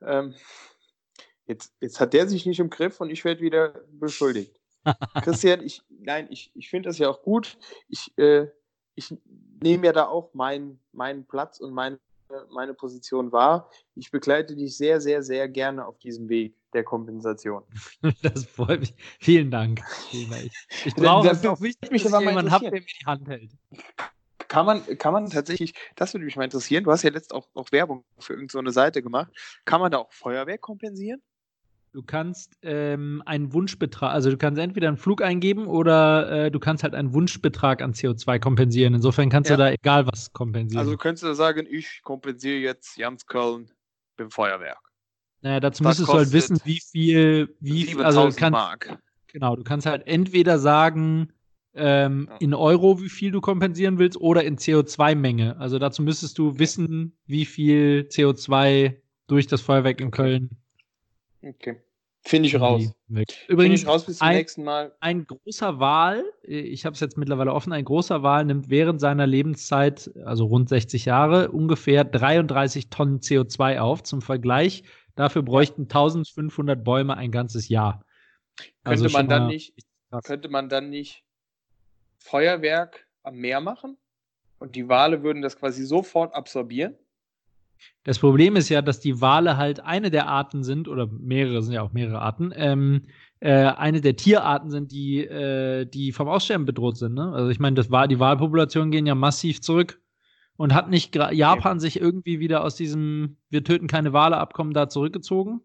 [0.00, 0.34] Ähm,
[1.48, 4.60] Jetzt, jetzt hat der sich nicht im Griff und ich werde wieder beschuldigt.
[5.24, 7.58] Christian, ich, nein, ich, ich finde das ja auch gut.
[7.88, 8.48] Ich, äh,
[8.94, 9.14] ich
[9.60, 11.98] nehme ja da auch mein, meinen Platz und meine,
[12.50, 13.70] meine Position wahr.
[13.94, 17.64] Ich begleite dich sehr, sehr, sehr gerne auf diesem Weg der Kompensation.
[18.22, 18.94] Das freut mich.
[19.18, 19.80] Vielen Dank.
[20.12, 20.28] Ich,
[20.84, 23.52] ich brauche es auch wichtig, mich dass ich jemanden habe, der mir die Hand hält.
[24.48, 27.48] Kann man, kann man tatsächlich, das würde mich mal interessieren, du hast ja letzt auch,
[27.54, 29.30] auch Werbung für irgendeine so Seite gemacht,
[29.64, 31.22] kann man da auch Feuerwehr kompensieren?
[31.92, 36.60] Du kannst ähm, einen Wunschbetrag, also du kannst entweder einen Flug eingeben oder äh, du
[36.60, 38.94] kannst halt einen Wunschbetrag an CO2 kompensieren.
[38.94, 39.56] Insofern kannst ja.
[39.56, 40.80] du da egal was kompensieren.
[40.80, 43.70] Also du könntest du sagen, ich kompensiere jetzt Jans Köln
[44.16, 44.78] beim Feuerwerk.
[45.40, 48.98] Naja, dazu das müsstest du halt wissen, wie viel, wie also kannst, Mark.
[49.28, 51.32] Genau, du kannst halt entweder sagen,
[51.74, 52.36] ähm, ja.
[52.38, 55.56] in Euro, wie viel du kompensieren willst, oder in CO2-Menge.
[55.58, 58.96] Also dazu müsstest du wissen, wie viel CO2
[59.26, 60.50] durch das Feuerwerk in Köln
[61.42, 61.80] Okay.
[62.22, 62.92] Finde ich raus.
[63.46, 64.94] Übrigens, ich raus bis zum ein, nächsten Mal.
[65.00, 69.26] Ein großer Wal, ich habe es jetzt mittlerweile offen, ein großer Wal nimmt während seiner
[69.26, 74.02] Lebenszeit, also rund 60 Jahre, ungefähr 33 Tonnen CO2 auf.
[74.02, 74.82] Zum Vergleich,
[75.14, 78.04] dafür bräuchten 1500 Bäume ein ganzes Jahr.
[78.56, 79.74] Könnte also man dann nicht,
[80.24, 81.24] könnte man dann nicht
[82.18, 83.96] Feuerwerk am Meer machen?
[84.58, 86.96] Und die Wale würden das quasi sofort absorbieren?
[88.04, 91.74] Das Problem ist ja, dass die Wale halt eine der Arten sind, oder mehrere sind
[91.74, 93.02] ja auch mehrere Arten, ähm,
[93.40, 97.14] äh, eine der Tierarten sind, die, äh, die vom Aussterben bedroht sind.
[97.14, 97.32] Ne?
[97.32, 100.00] Also ich meine, das war, die Walpopulationen gehen ja massiv zurück.
[100.56, 104.88] Und hat nicht Japan sich irgendwie wieder aus diesem Wir töten keine Wale Abkommen da
[104.88, 105.60] zurückgezogen?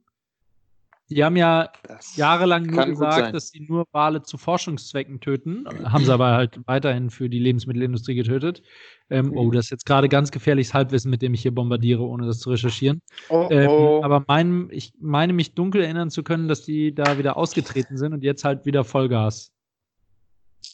[1.14, 5.66] Die haben ja das jahrelang nur gesagt, dass sie nur Wale zu Forschungszwecken töten.
[5.84, 8.64] Haben sie aber halt weiterhin für die Lebensmittelindustrie getötet.
[9.10, 12.26] Ähm, oh, das ist jetzt gerade ganz gefährliches Halbwissen, mit dem ich hier bombardiere, ohne
[12.26, 13.02] das zu recherchieren.
[13.30, 14.04] Oh, ähm, oh.
[14.04, 18.14] aber mein, ich meine mich dunkel erinnern zu können, dass die da wieder ausgetreten sind
[18.14, 19.52] und jetzt halt wieder Vollgas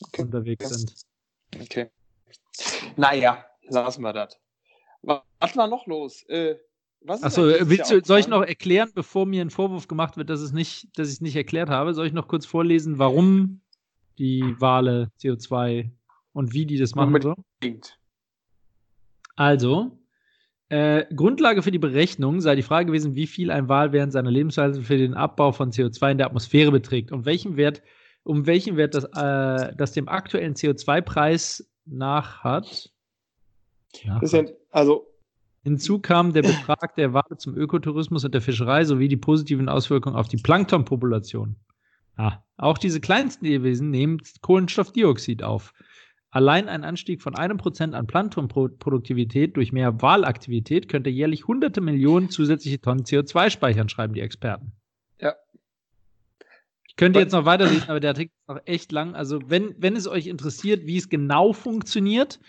[0.08, 0.22] okay.
[0.22, 0.94] unterwegs sind.
[1.60, 1.90] Okay.
[2.96, 4.40] Naja, lassen wir das.
[5.02, 6.24] Was war noch los?
[6.28, 6.56] Äh,
[7.08, 10.52] Achso, willst du, soll ich noch erklären, bevor mir ein Vorwurf gemacht wird, dass, es
[10.52, 11.94] nicht, dass ich es nicht erklärt habe?
[11.94, 13.62] Soll ich noch kurz vorlesen, warum
[14.18, 15.90] die Wale CO2
[16.34, 17.16] und wie die das machen?
[17.16, 17.86] Unbedingt.
[17.86, 17.94] So?
[19.36, 20.00] Also,
[20.68, 24.30] äh, Grundlage für die Berechnung sei die Frage gewesen, wie viel ein Wal während seiner
[24.30, 27.82] Lebensweise für den Abbau von CO2 in der Atmosphäre beträgt und welchen Wert,
[28.24, 32.92] um welchen Wert das, äh, das dem aktuellen CO2-Preis nach hat.
[34.22, 35.09] Das sind, also
[35.70, 40.16] Hinzu kam der Betrag der Ware zum Ökotourismus und der Fischerei sowie die positiven Auswirkungen
[40.16, 41.58] auf die Planktonpopulation.
[42.16, 45.74] Ah, auch diese kleinsten Lebewesen nehmen Kohlenstoffdioxid auf.
[46.32, 52.32] Allein ein Anstieg von einem Prozent an Planktonproduktivität durch mehr Walaktivität könnte jährlich hunderte Millionen
[52.32, 54.72] zusätzliche Tonnen CO2 speichern, schreiben die Experten.
[55.22, 55.36] Ja.
[56.88, 59.14] Ich könnte jetzt noch weiterlesen, aber der Artikel ist noch echt lang.
[59.14, 62.40] Also, wenn, wenn es euch interessiert, wie es genau funktioniert,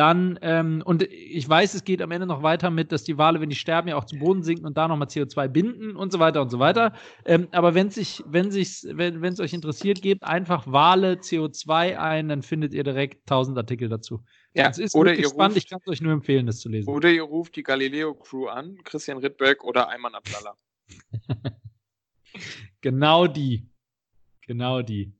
[0.00, 3.38] dann, ähm, und ich weiß, es geht am Ende noch weiter mit, dass die Wale,
[3.42, 6.18] wenn die sterben, ja auch zu Boden sinken und da nochmal CO2 binden und so
[6.18, 6.94] weiter und so weiter.
[7.26, 12.30] Ähm, aber wenn sich, wenn sich's, wenn es euch interessiert, gebt einfach Wale CO2 ein,
[12.30, 14.24] dann findet ihr direkt 1000 Artikel dazu.
[14.54, 16.70] Ja, es ist oder wirklich spannend, ruft, ich kann es euch nur empfehlen, das zu
[16.70, 16.88] lesen.
[16.88, 20.56] Oder ihr ruft die Galileo Crew an, Christian Rittberg oder Ayman Abdallah.
[22.80, 23.68] genau die.
[24.46, 25.12] Genau die.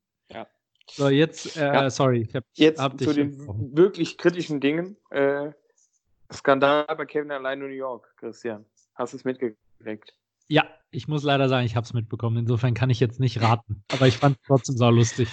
[0.92, 1.90] So, jetzt, äh, ja.
[1.90, 3.76] sorry, ich hab, jetzt hab zu den gesprochen.
[3.76, 4.96] wirklich kritischen Dingen.
[5.10, 5.50] Äh,
[6.32, 8.64] Skandal bei Kevin allein in New York, Christian.
[8.94, 10.14] Hast du es mitgekriegt?
[10.48, 12.38] Ja, ich muss leider sagen, ich habe es mitbekommen.
[12.38, 13.84] Insofern kann ich jetzt nicht raten.
[13.92, 15.28] Aber ich fand es trotzdem sau lustig.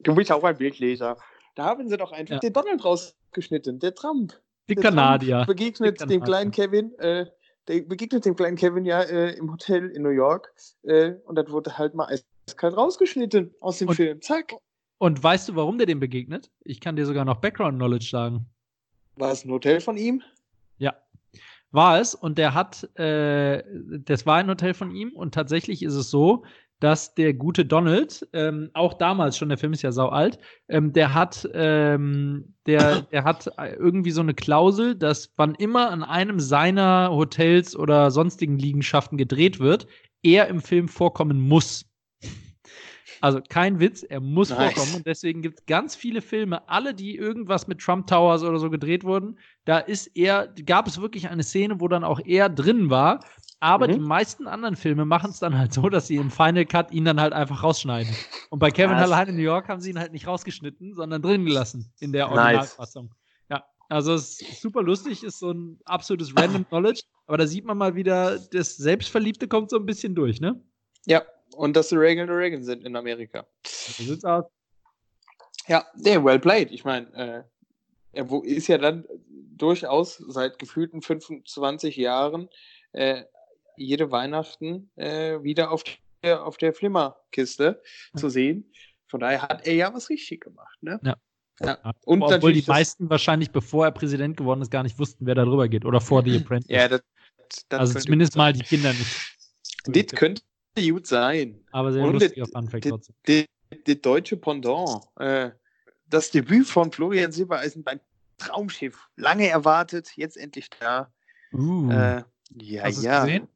[0.00, 1.16] Du bist auch ein Bildleser.
[1.54, 2.38] Da haben sie doch einfach ja.
[2.38, 4.34] den Donald rausgeschnitten, der Trump.
[4.68, 5.36] Die der Kanadier.
[5.36, 6.18] Trump begegnet Kanadier.
[6.18, 7.26] dem kleinen Kevin, äh,
[7.66, 10.52] der begegnet dem kleinen Kevin ja äh, im Hotel in New York.
[10.84, 14.22] Äh, und das wurde halt mal eiskalt rausgeschnitten aus dem und, Film.
[14.22, 14.54] Zack.
[14.98, 16.50] Und weißt du, warum der dem begegnet?
[16.64, 18.46] Ich kann dir sogar noch Background Knowledge sagen.
[19.16, 20.22] War es ein Hotel von ihm?
[20.78, 20.94] Ja,
[21.70, 22.14] war es.
[22.14, 23.62] Und der hat, äh,
[24.04, 25.12] das war ein Hotel von ihm.
[25.12, 26.44] Und tatsächlich ist es so,
[26.80, 30.92] dass der gute Donald, ähm, auch damals schon, der Film ist ja sau alt, ähm,
[30.92, 36.38] der hat, ähm, der, der hat irgendwie so eine Klausel, dass wann immer an einem
[36.38, 39.88] seiner Hotels oder sonstigen Liegenschaften gedreht wird,
[40.22, 41.87] er im Film vorkommen muss.
[43.20, 44.72] Also kein Witz, er muss nice.
[44.72, 48.58] vorkommen und deswegen gibt es ganz viele Filme, alle, die irgendwas mit Trump Towers oder
[48.58, 52.48] so gedreht wurden, da ist er, gab es wirklich eine Szene, wo dann auch er
[52.48, 53.20] drin war,
[53.60, 53.92] aber mhm.
[53.92, 57.04] die meisten anderen Filme machen es dann halt so, dass sie im Final Cut ihn
[57.04, 58.14] dann halt einfach rausschneiden.
[58.50, 59.02] Und bei Kevin Was?
[59.02, 62.28] allein in New York haben sie ihn halt nicht rausgeschnitten, sondern drin gelassen in der
[62.28, 63.06] Originalfassung.
[63.06, 63.14] Nice.
[63.50, 67.64] Ja, also es ist super lustig, ist so ein absolutes Random Knowledge, aber da sieht
[67.64, 70.60] man mal wieder, das Selbstverliebte kommt so ein bisschen durch, ne?
[71.06, 71.22] Ja,
[71.58, 73.44] und dass sie Reagan Reagan sind in Amerika.
[73.66, 74.44] So sieht's aus.
[75.66, 76.70] Ja, nee, well played.
[76.70, 77.42] Ich meine, äh,
[78.12, 79.04] er ist ja dann
[79.56, 82.48] durchaus seit gefühlten 25 Jahren
[82.92, 83.24] äh,
[83.76, 85.82] jede Weihnachten äh, wieder auf
[86.22, 87.82] der, auf der Flimmerkiste
[88.14, 88.20] ja.
[88.20, 88.72] zu sehen.
[89.08, 90.78] Von daher hat er ja was richtig gemacht.
[90.80, 91.00] Ne?
[91.02, 91.16] Ja.
[91.60, 91.76] Ja.
[92.04, 95.44] Und Obwohl die meisten wahrscheinlich, bevor er Präsident geworden ist, gar nicht wussten, wer da
[95.44, 95.84] drüber geht.
[95.84, 96.70] Oder vor The Apprentice.
[96.70, 97.02] Ja, das,
[97.68, 99.36] das also zumindest mal die Kinder nicht.
[99.86, 100.42] Das könnte
[100.74, 101.64] gut sein.
[101.72, 103.46] Aber sehr Und lustiger Funfact trotzdem.
[103.86, 105.02] Der deutsche Pendant.
[105.16, 105.50] Äh,
[106.06, 108.00] das Debüt von Florian Silbereisen beim
[108.38, 109.08] Traumschiff.
[109.16, 111.12] Lange erwartet, jetzt endlich da.
[111.52, 112.22] Uh, äh,
[112.60, 113.24] ja, hast ja.
[113.24, 113.48] Gesehen?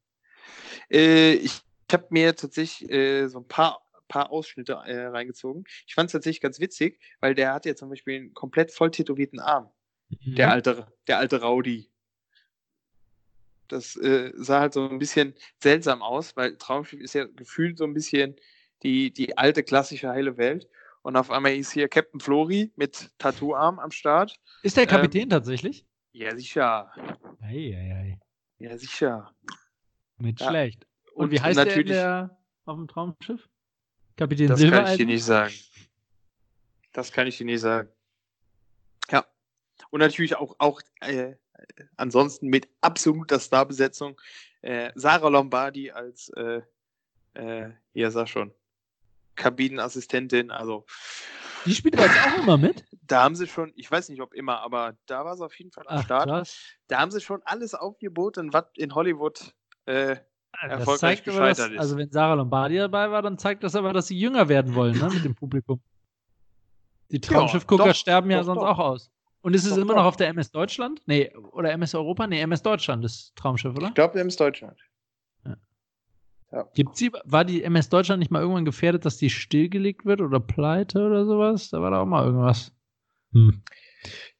[0.90, 5.64] Äh, ich ich habe mir tatsächlich äh, so ein paar, paar Ausschnitte äh, reingezogen.
[5.86, 8.90] Ich fand es tatsächlich ganz witzig, weil der hat ja zum Beispiel einen komplett voll
[8.90, 9.68] tätowierten Arm.
[10.08, 10.36] Mhm.
[10.36, 11.90] Der alte, der alte Rowdy.
[13.72, 17.84] Das äh, sah halt so ein bisschen seltsam aus, weil Traumschiff ist ja gefühlt so
[17.84, 18.36] ein bisschen
[18.82, 20.68] die, die alte klassische heile Welt.
[21.02, 24.38] Und auf einmal ist hier Captain Flori mit Tattooarm am Start.
[24.62, 25.86] Ist der Kapitän ähm, tatsächlich?
[26.12, 26.92] Ja, sicher.
[27.40, 28.18] Ei, ei, ei.
[28.58, 29.34] Ja, sicher.
[30.18, 30.48] Nicht ja.
[30.48, 30.86] schlecht.
[31.14, 33.48] Und, Und, wie heißt der, der auf dem Traumschiff?
[34.16, 35.54] Kapitän Das kann ich dir nicht sagen.
[36.92, 37.88] Das kann ich dir nicht sagen.
[39.10, 39.24] Ja.
[39.90, 41.34] Und natürlich auch, auch äh,
[41.96, 44.20] ansonsten mit absoluter Starbesetzung.
[44.62, 46.62] Äh, Sarah Lombardi als, äh,
[47.34, 48.52] äh, ja, sag schon,
[49.34, 50.84] Kabinenassistentin, also.
[51.64, 52.84] Die spielt da jetzt auch immer mit?
[53.02, 55.70] Da haben sie schon, ich weiß nicht ob immer, aber da war sie auf jeden
[55.70, 56.26] Fall am Ach, Start.
[56.26, 56.58] krass.
[56.88, 59.54] Da haben sie schon alles aufgeboten, was in Hollywood
[59.86, 60.16] äh,
[60.60, 61.80] erfolgreich zeigt aber, dass, gescheitert ist.
[61.80, 64.98] also wenn Sarah Lombardi dabei war, dann zeigt das aber, dass sie jünger werden wollen,
[64.98, 65.80] ne, mit dem Publikum.
[67.10, 68.68] Die Traumschiffgucker doch, sterben ja doch, sonst doch.
[68.68, 69.10] auch aus.
[69.42, 71.02] Und ist es immer noch auf der MS Deutschland?
[71.06, 72.26] Nee, oder MS Europa?
[72.26, 73.88] Nee, MS Deutschland ist Traumschiff, oder?
[73.88, 74.78] ich glaube, wir haben es Deutschland.
[76.74, 80.38] Gibt's die, war die MS Deutschland nicht mal irgendwann gefährdet, dass die stillgelegt wird oder
[80.38, 81.70] pleite oder sowas?
[81.70, 82.72] Da war da auch mal irgendwas.
[83.32, 83.62] Hm.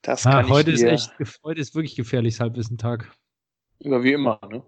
[0.03, 1.13] Das Ah, kann heute ich ist echt,
[1.43, 3.11] heute ist wirklich gefährliches Halbwissentag.
[3.79, 4.63] Ja, wie immer, ne?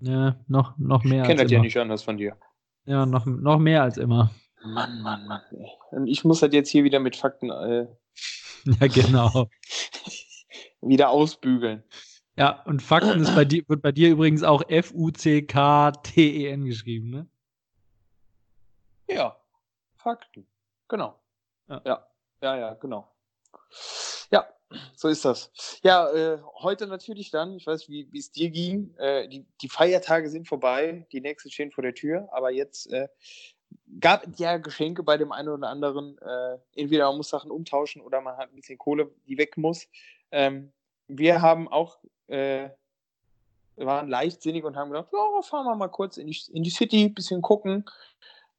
[0.00, 2.36] Ja, noch, noch mehr Ich kenne als das ja nicht anders von dir.
[2.86, 4.30] Ja, noch, noch mehr als immer.
[4.64, 5.42] Mann, Mann, Mann.
[5.90, 7.86] Und ich muss das jetzt hier wieder mit Fakten äh,
[8.80, 9.48] Ja, genau.
[10.80, 11.82] wieder ausbügeln.
[12.36, 17.26] Ja, und Fakten ist bei dir, wird bei dir übrigens auch F-U-C-K-T-E-N geschrieben, ne?
[19.08, 19.36] Ja,
[19.96, 20.46] Fakten.
[20.88, 21.20] Genau.
[21.68, 21.82] Ja.
[21.84, 22.06] Ja,
[22.40, 23.12] ja, ja, genau.
[24.30, 24.48] Ja,
[24.94, 25.52] so ist das.
[25.82, 28.94] Ja, äh, heute natürlich dann, ich weiß, wie wie es dir ging.
[28.96, 33.08] Äh, die, die Feiertage sind vorbei, die nächsten stehen vor der Tür, aber jetzt äh,
[34.00, 36.18] gab ja Geschenke bei dem einen oder anderen.
[36.18, 39.88] Äh, entweder man muss Sachen umtauschen oder man hat ein bisschen Kohle, die weg muss.
[40.30, 40.72] Ähm,
[41.08, 42.70] wir haben auch, äh,
[43.76, 47.08] waren leichtsinnig und haben gedacht, ja, fahren wir mal kurz in die, in die City,
[47.08, 47.84] bisschen gucken.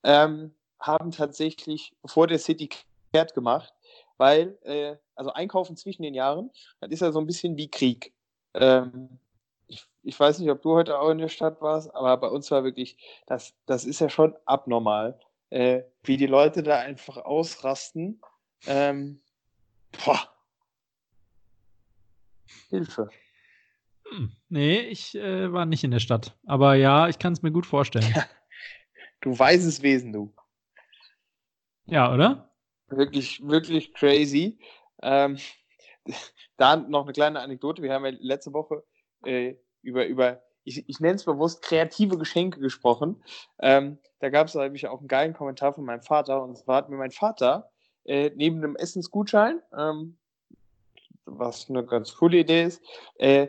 [0.04, 2.70] Ähm, haben tatsächlich vor der City
[3.14, 3.74] kehrt gemacht,
[4.18, 8.14] weil, äh, also einkaufen zwischen den Jahren, das ist ja so ein bisschen wie Krieg.
[8.54, 9.20] Ähm,
[10.04, 12.64] ich, weiß nicht, ob du heute auch in der Stadt warst, aber bei uns war
[12.64, 18.22] wirklich, das, das ist ja schon abnormal, äh, wie die Leute da einfach ausrasten.
[18.68, 19.22] Ähm,
[20.04, 20.20] boah.
[22.70, 23.10] Hilfe.
[24.10, 24.32] Hm.
[24.50, 26.36] Nee, ich äh, war nicht in der Stadt.
[26.46, 28.14] Aber ja, ich kann es mir gut vorstellen.
[29.22, 30.34] Du weißes Wesen, du.
[31.86, 32.52] Ja, oder?
[32.88, 34.60] Wirklich, wirklich crazy.
[35.02, 35.38] Ähm,
[36.58, 37.82] da noch eine kleine Anekdote.
[37.82, 38.84] Wir haben ja letzte Woche
[39.26, 43.22] äh, über, über ich, ich nenne es bewusst, kreative Geschenke gesprochen.
[43.60, 46.42] Ähm, da gab es nämlich auch einen geilen Kommentar von meinem Vater.
[46.42, 47.70] Und zwar hat mir mein Vater
[48.06, 50.18] äh, neben einem Essensgutschein, ähm,
[51.26, 52.82] was eine ganz coole Idee ist,
[53.18, 53.48] äh,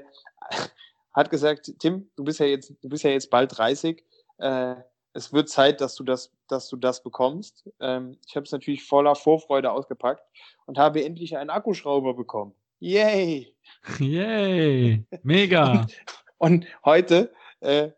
[1.12, 4.04] hat gesagt, Tim, du bist ja jetzt, du bist ja jetzt bald 30.
[4.38, 4.74] Äh,
[5.12, 7.68] es wird Zeit, dass du das, dass du das bekommst.
[7.80, 10.24] Ähm, ich habe es natürlich voller Vorfreude ausgepackt
[10.66, 12.52] und habe endlich einen Akkuschrauber bekommen.
[12.80, 13.54] Yay!
[14.00, 15.04] Yay!
[15.22, 15.86] Mega!
[16.44, 17.88] Und heute äh,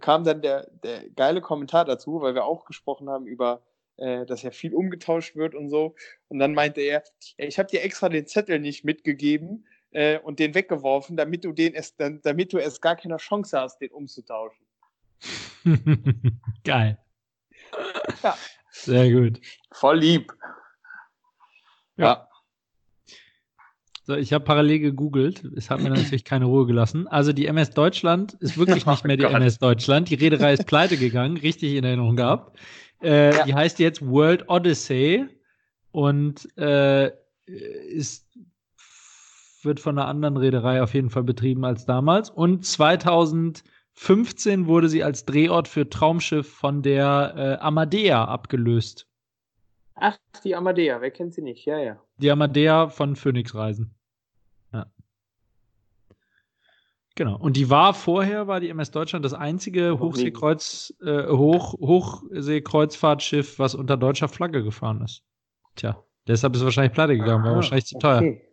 [0.00, 3.64] kam dann der, der geile Kommentar dazu, weil wir auch gesprochen haben über,
[3.96, 5.96] äh, dass ja viel umgetauscht wird und so.
[6.28, 7.02] Und dann meinte er,
[7.38, 11.50] ja, ich habe dir extra den Zettel nicht mitgegeben äh, und den weggeworfen, damit du
[11.50, 14.64] den erst, dann, damit du erst gar keine Chance hast, den umzutauschen.
[16.64, 16.98] Geil.
[18.22, 18.38] Ja.
[18.70, 19.40] Sehr gut.
[19.72, 20.32] Voll lieb.
[21.96, 22.27] Ja.
[24.08, 25.44] So, ich habe parallel gegoogelt.
[25.54, 27.06] Es hat mir natürlich keine Ruhe gelassen.
[27.08, 29.36] Also die MS Deutschland ist wirklich nicht mehr die Oh Gott.
[29.36, 30.08] MS Deutschland.
[30.08, 32.58] Die Reederei ist pleite gegangen, richtig in Erinnerung gehabt.
[33.02, 33.44] Äh, Ja.
[33.44, 35.26] Die heißt jetzt World Odyssey
[35.92, 37.10] und äh,
[37.44, 38.26] ist
[39.62, 42.30] wird von einer anderen Reederei auf jeden Fall betrieben als damals.
[42.30, 49.06] Und 2015 wurde sie als Drehort für Traumschiff von der äh, Amadea abgelöst.
[49.96, 51.66] Ach, die Amadea, wer kennt sie nicht?
[51.66, 52.00] Ja, ja.
[52.16, 53.94] Die Amadea von Phoenix Reisen.
[54.72, 54.86] Ja.
[57.18, 57.36] Genau.
[57.36, 59.98] Und die war vorher, war die MS Deutschland das einzige.
[59.98, 65.24] Hochseekreuz, äh, Hoch, Hochseekreuzfahrtschiff, was unter deutscher Flagge gefahren ist.
[65.74, 68.18] Tja, deshalb ist es wahrscheinlich pleite gegangen, war Aha, wahrscheinlich zu teuer.
[68.18, 68.48] okay.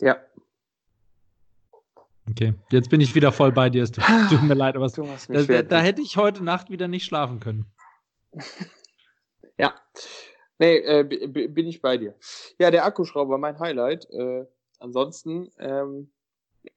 [0.00, 0.20] Ja.
[2.30, 3.82] Okay, jetzt bin ich wieder voll bei dir.
[3.82, 6.86] Es tut, tut mir leid, aber es, da, da, da hätte ich heute Nacht wieder
[6.86, 7.66] nicht schlafen können.
[9.58, 9.74] Ja.
[10.58, 12.14] Nee, äh, bin ich bei dir.
[12.58, 14.08] Ja, der Akkuschrauber, mein Highlight.
[14.10, 14.46] Äh,
[14.78, 16.10] ansonsten ähm,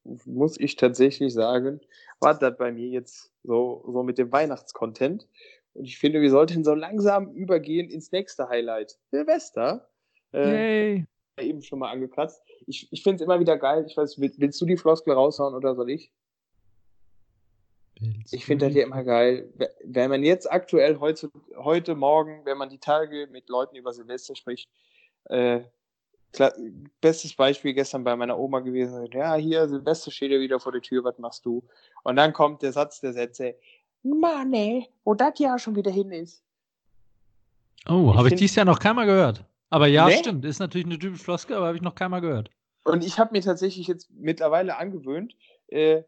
[0.03, 1.81] muss ich tatsächlich sagen,
[2.19, 5.27] war das bei mir jetzt so, so mit dem Weihnachtscontent.
[5.73, 8.97] Und ich finde, wir sollten so langsam übergehen ins nächste Highlight.
[9.11, 9.89] Silvester.
[10.33, 11.05] Äh, Yay!
[11.41, 12.41] eben schon mal angekratzt.
[12.65, 13.85] Ich, ich finde es immer wieder geil.
[13.87, 16.11] Ich weiß, willst, willst du die Floskel raushauen oder soll ich?
[18.31, 19.53] Ich finde das ja immer geil.
[19.83, 24.35] Wenn man jetzt aktuell heute, heute Morgen, wenn man die Tage mit Leuten über Silvester
[24.35, 24.69] spricht,
[25.25, 25.61] äh,
[26.33, 26.53] klar,
[27.01, 30.81] bestes Beispiel gestern bei meiner Oma gewesen, ja, hier, Silvester steht ja wieder vor der
[30.81, 31.63] Tür, was machst du?
[32.03, 33.55] Und dann kommt der Satz der Sätze,
[34.03, 36.43] Mann, ey, wo das Jahr schon wieder hin ist.
[37.87, 39.43] Oh, habe ich dieses Jahr noch keinmal gehört.
[39.69, 40.17] Aber ja, Nee?
[40.17, 40.45] stimmt.
[40.45, 42.49] Ist natürlich eine typische Floskel, aber habe ich noch keinmal gehört.
[42.83, 45.35] und ich habe mir tatsächlich jetzt mittlerweile angewöhnt,
[45.67, 46.03] äh,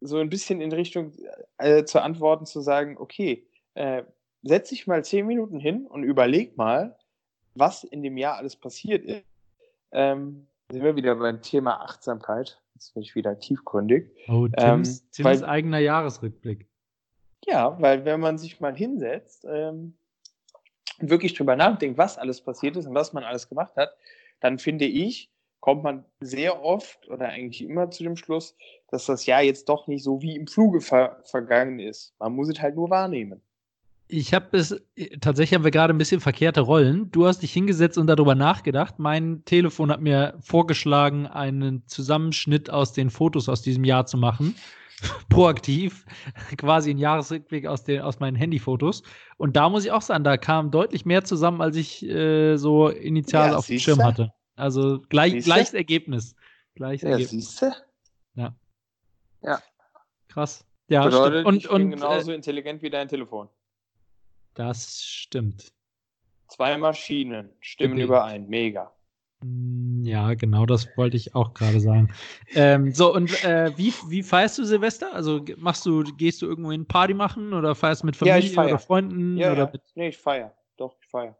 [0.00, 1.12] so ein bisschen in Richtung
[1.58, 4.02] äh, zu antworten, zu sagen, okay, äh,
[4.42, 6.96] setz dich mal zehn Minuten hin und überleg mal,
[7.60, 9.24] was in dem Jahr alles passiert ist.
[9.92, 12.60] Ähm, sind wir wieder beim Thema Achtsamkeit.
[12.74, 14.10] Jetzt bin ich wieder tiefgründig.
[14.28, 16.66] Oh, Tims, ähm, Tims weil, eigener Jahresrückblick.
[17.44, 19.94] Ja, weil wenn man sich mal hinsetzt ähm,
[21.00, 23.90] und wirklich drüber nachdenkt, was alles passiert ist und was man alles gemacht hat,
[24.40, 28.56] dann finde ich, kommt man sehr oft oder eigentlich immer zu dem Schluss,
[28.88, 32.14] dass das Jahr jetzt doch nicht so wie im Fluge ver vergangen ist.
[32.18, 33.42] Man muss es halt nur wahrnehmen.
[34.12, 34.82] Ich habe es,
[35.20, 37.10] tatsächlich haben wir gerade ein bisschen verkehrte Rollen.
[37.12, 38.98] Du hast dich hingesetzt und darüber nachgedacht.
[38.98, 44.56] Mein Telefon hat mir vorgeschlagen, einen Zusammenschnitt aus den Fotos aus diesem Jahr zu machen.
[45.30, 46.04] Proaktiv,
[46.56, 49.02] quasi ein Jahresrückblick aus, den, aus meinen Handyfotos.
[49.36, 52.88] Und da muss ich auch sagen, da kam deutlich mehr zusammen, als ich äh, so
[52.88, 54.32] initial ja, auf dem Schirm hatte.
[54.56, 56.34] Also gleich, gleiches Ergebnis.
[56.74, 57.30] Gleiches ja, Ergebnis.
[57.30, 57.74] Siehste?
[58.34, 58.54] Ja.
[59.42, 59.60] Ja.
[60.28, 60.66] Krass.
[60.88, 63.48] Ja, Bedeutet, und, ich bin und, genauso äh, intelligent wie dein Telefon.
[64.60, 65.72] Das stimmt.
[66.48, 68.02] Zwei Maschinen stimmen okay.
[68.02, 68.46] überein.
[68.46, 68.92] Mega.
[69.42, 72.12] Hm, ja, genau, das wollte ich auch gerade sagen.
[72.54, 75.14] ähm, so, und äh, wie, wie feierst du Silvester?
[75.14, 78.78] Also machst du, gehst du irgendwo in Party machen oder feierst mit Familie ja, oder
[78.78, 79.38] Freunden?
[79.38, 79.70] Ja, oder ja.
[79.72, 79.82] Mit...
[79.94, 80.54] Nee, ich feiere.
[80.76, 81.38] Doch, ich feiere.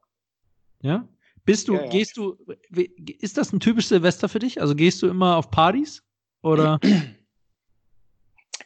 [0.80, 1.06] Ja?
[1.44, 2.38] Bist du, ja, gehst du,
[2.70, 4.62] ist das ein typisches Silvester für dich?
[4.62, 6.02] Also gehst du immer auf Partys?
[6.40, 6.80] Oder?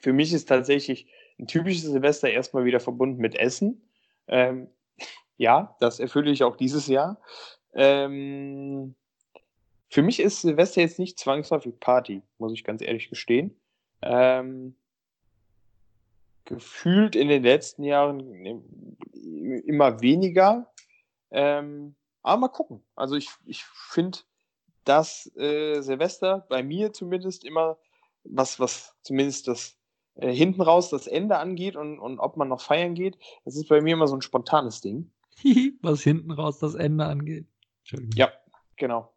[0.00, 1.08] Für mich ist tatsächlich
[1.40, 3.80] ein typisches Silvester erstmal wieder verbunden mit Essen.
[4.28, 4.68] Ähm,
[5.36, 7.20] ja, das erfülle ich auch dieses Jahr.
[7.72, 8.94] Ähm,
[9.88, 13.56] für mich ist Silvester jetzt nicht zwangsläufig Party, muss ich ganz ehrlich gestehen.
[14.02, 14.76] Ähm,
[16.44, 20.72] gefühlt in den letzten Jahren immer weniger.
[21.30, 22.82] Ähm, aber mal gucken.
[22.94, 24.18] Also ich, ich finde,
[24.84, 27.78] dass äh, Silvester bei mir zumindest immer
[28.24, 29.76] was, was zumindest das
[30.16, 33.68] äh, hinten raus das Ende angeht und, und ob man noch feiern geht, das ist
[33.68, 35.10] bei mir immer so ein spontanes Ding.
[35.82, 37.46] was hinten raus das Ende angeht.
[38.14, 38.32] Ja,
[38.76, 39.12] genau.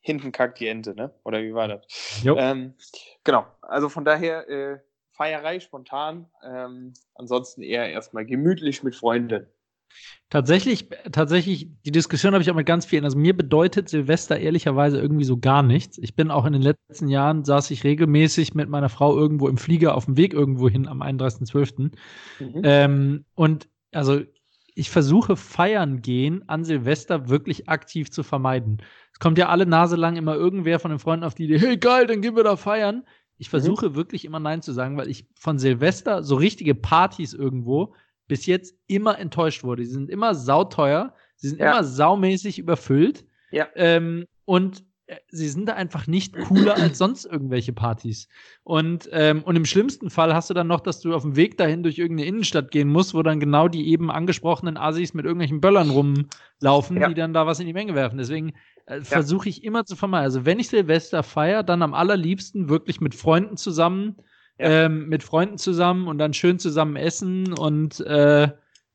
[0.00, 1.14] Hinten kackt die Ente, ne?
[1.24, 2.22] Oder wie war das?
[2.36, 2.74] Ähm,
[3.22, 3.46] genau.
[3.60, 4.78] Also von daher äh,
[5.10, 6.30] Feierei spontan.
[6.42, 9.46] Ähm, ansonsten eher erstmal gemütlich mit Freunden.
[10.30, 13.04] Tatsächlich, tatsächlich, die Diskussion habe ich auch mit ganz vielen.
[13.04, 15.98] Also mir bedeutet Silvester ehrlicherweise irgendwie so gar nichts.
[15.98, 19.58] Ich bin auch in den letzten Jahren, saß ich regelmäßig mit meiner Frau irgendwo im
[19.58, 21.90] Flieger auf dem Weg irgendwo hin am 31.12.
[22.38, 22.60] Mhm.
[22.62, 24.20] Ähm, und also
[24.76, 28.82] ich versuche feiern gehen an Silvester wirklich aktiv zu vermeiden.
[29.12, 31.76] Es kommt ja alle Nase lang immer irgendwer von den Freunden auf die Idee, hey
[31.76, 33.04] geil, dann gehen wir da feiern.
[33.36, 33.50] Ich mhm.
[33.50, 33.94] versuche mhm.
[33.96, 37.94] wirklich immer Nein zu sagen, weil ich von Silvester so richtige Partys irgendwo
[38.30, 39.84] bis jetzt immer enttäuscht wurde.
[39.84, 41.72] Sie sind immer sauteuer, sie sind ja.
[41.72, 43.24] immer saumäßig überfüllt.
[43.50, 43.66] Ja.
[43.74, 48.28] Ähm, und äh, sie sind da einfach nicht cooler als sonst irgendwelche Partys.
[48.62, 51.58] Und, ähm, und im schlimmsten Fall hast du dann noch, dass du auf dem Weg
[51.58, 55.60] dahin durch irgendeine Innenstadt gehen musst, wo dann genau die eben angesprochenen Assis mit irgendwelchen
[55.60, 57.08] Böllern rumlaufen, ja.
[57.08, 58.18] die dann da was in die Menge werfen.
[58.18, 58.52] Deswegen
[58.86, 59.02] äh, ja.
[59.02, 60.26] versuche ich immer zu vermeiden.
[60.26, 64.14] Also wenn ich Silvester feiere, dann am allerliebsten wirklich mit Freunden zusammen
[64.60, 64.86] ja.
[64.86, 68.48] ähm, mit Freunden zusammen und dann schön zusammen essen und, äh,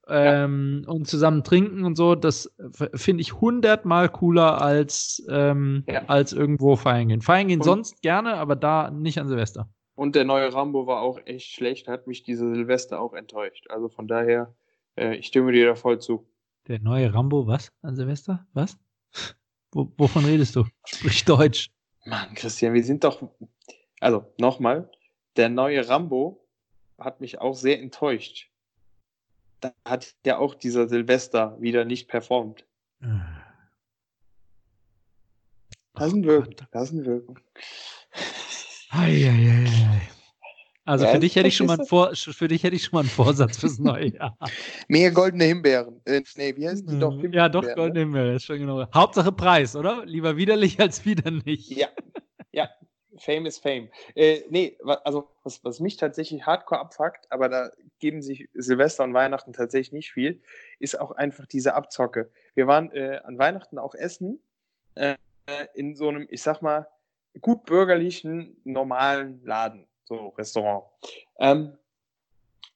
[0.08, 0.92] ähm, ja.
[0.92, 2.16] und zusammen trinken und so.
[2.16, 2.54] Das
[2.94, 6.04] finde ich hundertmal cooler als, ähm, ja.
[6.08, 7.22] als irgendwo feiern gehen.
[7.22, 9.70] Feiern gehen und sonst gerne, aber da nicht an Silvester.
[9.96, 13.68] Und der neue Rambo war auch echt schlecht, hat mich diese Silvester auch enttäuscht.
[13.70, 14.54] Also von daher,
[14.96, 16.28] äh, ich stimme dir da voll zu.
[16.68, 17.72] Der neue Rambo, was?
[17.82, 18.46] An Silvester?
[18.54, 18.78] Was?
[19.72, 20.66] Wo, wovon redest du?
[20.86, 21.70] Sprich Deutsch.
[22.06, 23.22] Mann, Christian, wir sind doch.
[24.00, 24.90] Also, nochmal,
[25.36, 26.46] der neue Rambo
[26.98, 28.50] hat mich auch sehr enttäuscht.
[29.62, 32.66] Da hat ja auch dieser Silvester wieder nicht performt.
[35.94, 36.56] Das sind Wirken.
[36.72, 37.36] Das sind Wirken.
[40.88, 42.98] Also ja, für dich hätte ich schon mal einen Vor für dich hätte ich schon
[42.98, 44.38] mal einen Vorsatz fürs neue Jahr.
[44.88, 46.00] Mehr goldene Himbeeren.
[46.06, 47.12] Äh, nee, wie heißen die doch?
[47.12, 48.00] Himbeeren, ja, doch goldene ne?
[48.02, 48.86] Himbeeren, ist schon genau.
[48.94, 50.06] Hauptsache Preis, oder?
[50.06, 51.72] Lieber widerlich als wieder nicht.
[51.72, 51.88] Ja.
[51.88, 52.05] Ja,
[53.26, 53.90] Fame is Fame.
[54.14, 59.14] Äh, nee, also was, was mich tatsächlich hardcore abfuckt, aber da geben sich Silvester und
[59.14, 60.42] Weihnachten tatsächlich nicht viel,
[60.80, 62.30] ist auch einfach diese Abzocke.
[62.54, 64.40] Wir waren äh, an Weihnachten auch essen
[64.96, 65.16] äh,
[65.74, 66.88] in so einem, ich sag mal,
[67.42, 70.86] gut bürgerlichen, normalen Laden, so Restaurant.
[71.40, 71.78] Ähm,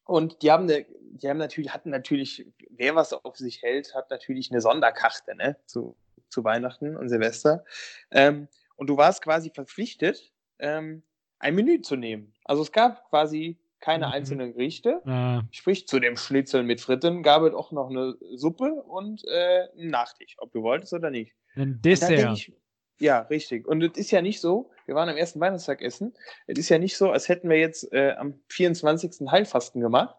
[0.06, 4.10] und die haben, eine, die haben natürlich, hatten natürlich, wer was auf sich hält, hat
[4.10, 5.95] natürlich eine Sonderkarte, ne, zu,
[6.30, 7.64] zu Weihnachten und Silvester.
[8.12, 11.03] Ähm, und du warst quasi verpflichtet, ähm,
[11.39, 12.34] ein Menü zu nehmen.
[12.43, 14.14] Also es gab quasi keine mhm.
[14.14, 15.01] einzelnen Gerichte.
[15.05, 15.43] Ja.
[15.51, 19.89] Sprich, zu dem Schnitzel mit Fritten gab es auch noch eine Suppe und äh, einen
[19.89, 21.34] Nachtisch, ob du wolltest oder nicht.
[21.55, 22.38] Ein Dessert.
[22.38, 22.53] Ich,
[22.99, 23.68] Ja, richtig.
[23.68, 26.14] Und es ist ja nicht so, wir waren am ersten Weihnachtstag essen,
[26.47, 29.30] es ist ja nicht so, als hätten wir jetzt äh, am 24.
[29.32, 30.16] Heilfasten gemacht.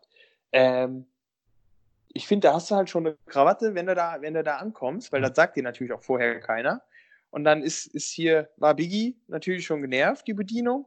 [0.52, 1.06] Ähm,
[2.12, 4.56] ich finde, da hast du halt schon eine Krawatte, wenn du da, wenn du da
[4.56, 6.82] ankommst, weil das sagt dir natürlich auch vorher keiner.
[7.30, 10.86] Und dann ist, ist hier, war Biggie natürlich schon genervt, die Bedienung.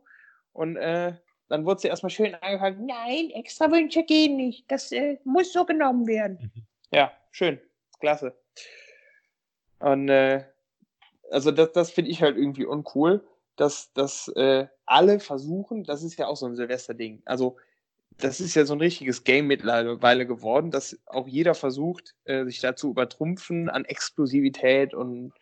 [0.52, 1.14] Und äh,
[1.48, 4.70] dann wurde sie erstmal schön angefangen, nein, extra Wünsche gehen nicht.
[4.70, 6.52] Das äh, muss so genommen werden.
[6.54, 6.64] Mhm.
[6.92, 7.60] Ja, schön.
[8.00, 8.36] Klasse.
[9.80, 10.44] Und äh,
[11.32, 13.26] also das, das finde ich halt irgendwie uncool,
[13.56, 17.22] dass, dass äh, alle versuchen, das ist ja auch so ein Silvester-Ding.
[17.26, 17.58] Also
[18.18, 22.60] das ist ja so ein richtiges Game mittlerweile geworden, dass auch jeder versucht, äh, sich
[22.60, 25.34] dazu übertrumpfen an Exklusivität und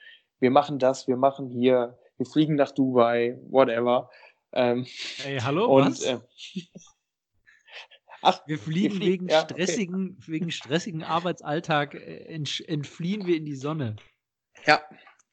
[0.42, 4.10] wir machen das, wir machen hier, wir fliegen nach Dubai, whatever.
[4.52, 4.86] Ähm,
[5.18, 6.04] hey, hallo, und, was?
[6.04, 6.20] Äh,
[8.24, 10.32] Ach, wir fliegen, wir fliegen wegen, ja, stressigen, okay.
[10.32, 12.26] wegen stressigen Arbeitsalltag, äh,
[12.68, 13.96] entfliehen wir in die Sonne.
[14.66, 14.82] Ja,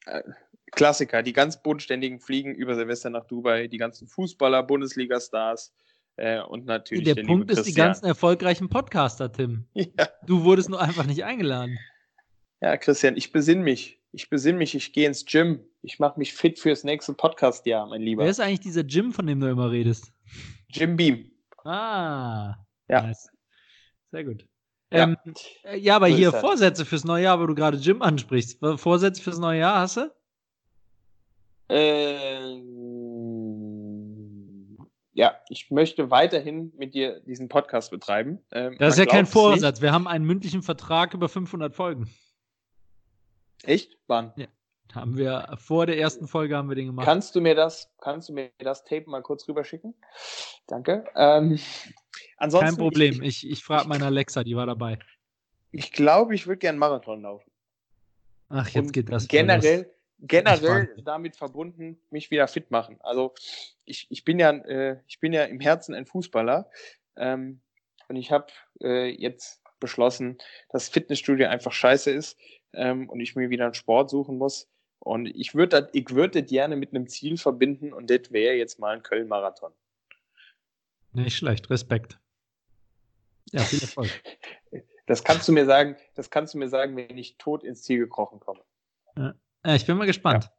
[0.05, 0.23] äh,
[0.71, 1.23] Klassiker.
[1.23, 5.73] Die ganz bodenständigen fliegen über Silvester nach Dubai, die ganzen Fußballer, Bundesliga-Stars
[6.15, 9.65] äh, und natürlich der, der Punkt ist die ganzen erfolgreichen Podcaster, Tim.
[9.73, 10.09] Ja.
[10.25, 11.79] Du wurdest nur einfach nicht eingeladen.
[12.61, 13.98] Ja, Christian, ich besinne mich.
[14.11, 15.59] Ich besinne mich, ich gehe ins Gym.
[15.81, 18.23] Ich mache mich fit fürs nächste Podcast-Jahr, mein Lieber.
[18.23, 20.11] Wer ist eigentlich dieser Gym, von dem du immer redest?
[20.69, 21.31] Jim Beam.
[21.63, 22.55] Ah.
[22.87, 23.03] Ja.
[23.03, 23.29] Nice.
[24.11, 24.47] Sehr gut.
[24.91, 25.17] Ja, ähm,
[25.63, 28.59] äh, ja aber so hier Vorsätze fürs neue Jahr, wo du gerade Gym ansprichst.
[28.77, 30.11] Vorsätze fürs neue Jahr hast du?
[31.69, 32.79] Ähm,
[35.13, 38.39] ja, ich möchte weiterhin mit dir diesen Podcast betreiben.
[38.51, 39.79] Ähm, das ist ja kein Vorsatz.
[39.81, 42.09] Wir haben einen mündlichen Vertrag über 500 Folgen.
[43.63, 43.97] Echt?
[44.07, 44.33] Wann?
[44.35, 44.47] Ja.
[44.93, 47.05] Haben wir vor der ersten Folge haben wir den gemacht.
[47.05, 49.93] Kannst du mir das, kannst du mir das Tape mal kurz rüberschicken?
[50.65, 51.05] Danke.
[51.15, 51.59] Ähm,
[52.37, 53.21] ansonsten, Kein Problem.
[53.21, 54.97] Ich, ich, ich frage meine Alexa, die war dabei.
[55.71, 57.51] Ich glaube, ich würde gerne Marathon laufen.
[58.49, 59.27] Ach, jetzt Und geht das.
[59.27, 62.97] Generell, generell damit verbunden, mich wieder fit machen.
[63.01, 63.35] Also
[63.85, 66.67] ich, ich bin ja, äh, ich bin ja im Herzen ein Fußballer.
[67.15, 67.61] Ähm,
[68.07, 68.47] und ich habe
[68.81, 70.39] äh, jetzt beschlossen,
[70.69, 72.37] dass Fitnessstudio einfach scheiße ist
[72.73, 74.69] ähm, und ich mir wieder einen Sport suchen muss.
[74.99, 78.79] Und ich würde das ich würd gerne mit einem Ziel verbinden und das wäre jetzt
[78.79, 79.71] mal ein Köln-Marathon.
[81.13, 82.19] Nicht schlecht, Respekt.
[83.51, 84.09] Ja, viel Erfolg.
[85.05, 87.97] Das kannst du mir sagen, das kannst du mir sagen, wenn ich tot ins Ziel
[87.97, 88.61] gekrochen komme.
[89.17, 89.33] Ja,
[89.73, 90.43] ich bin mal gespannt.
[90.43, 90.51] Ja.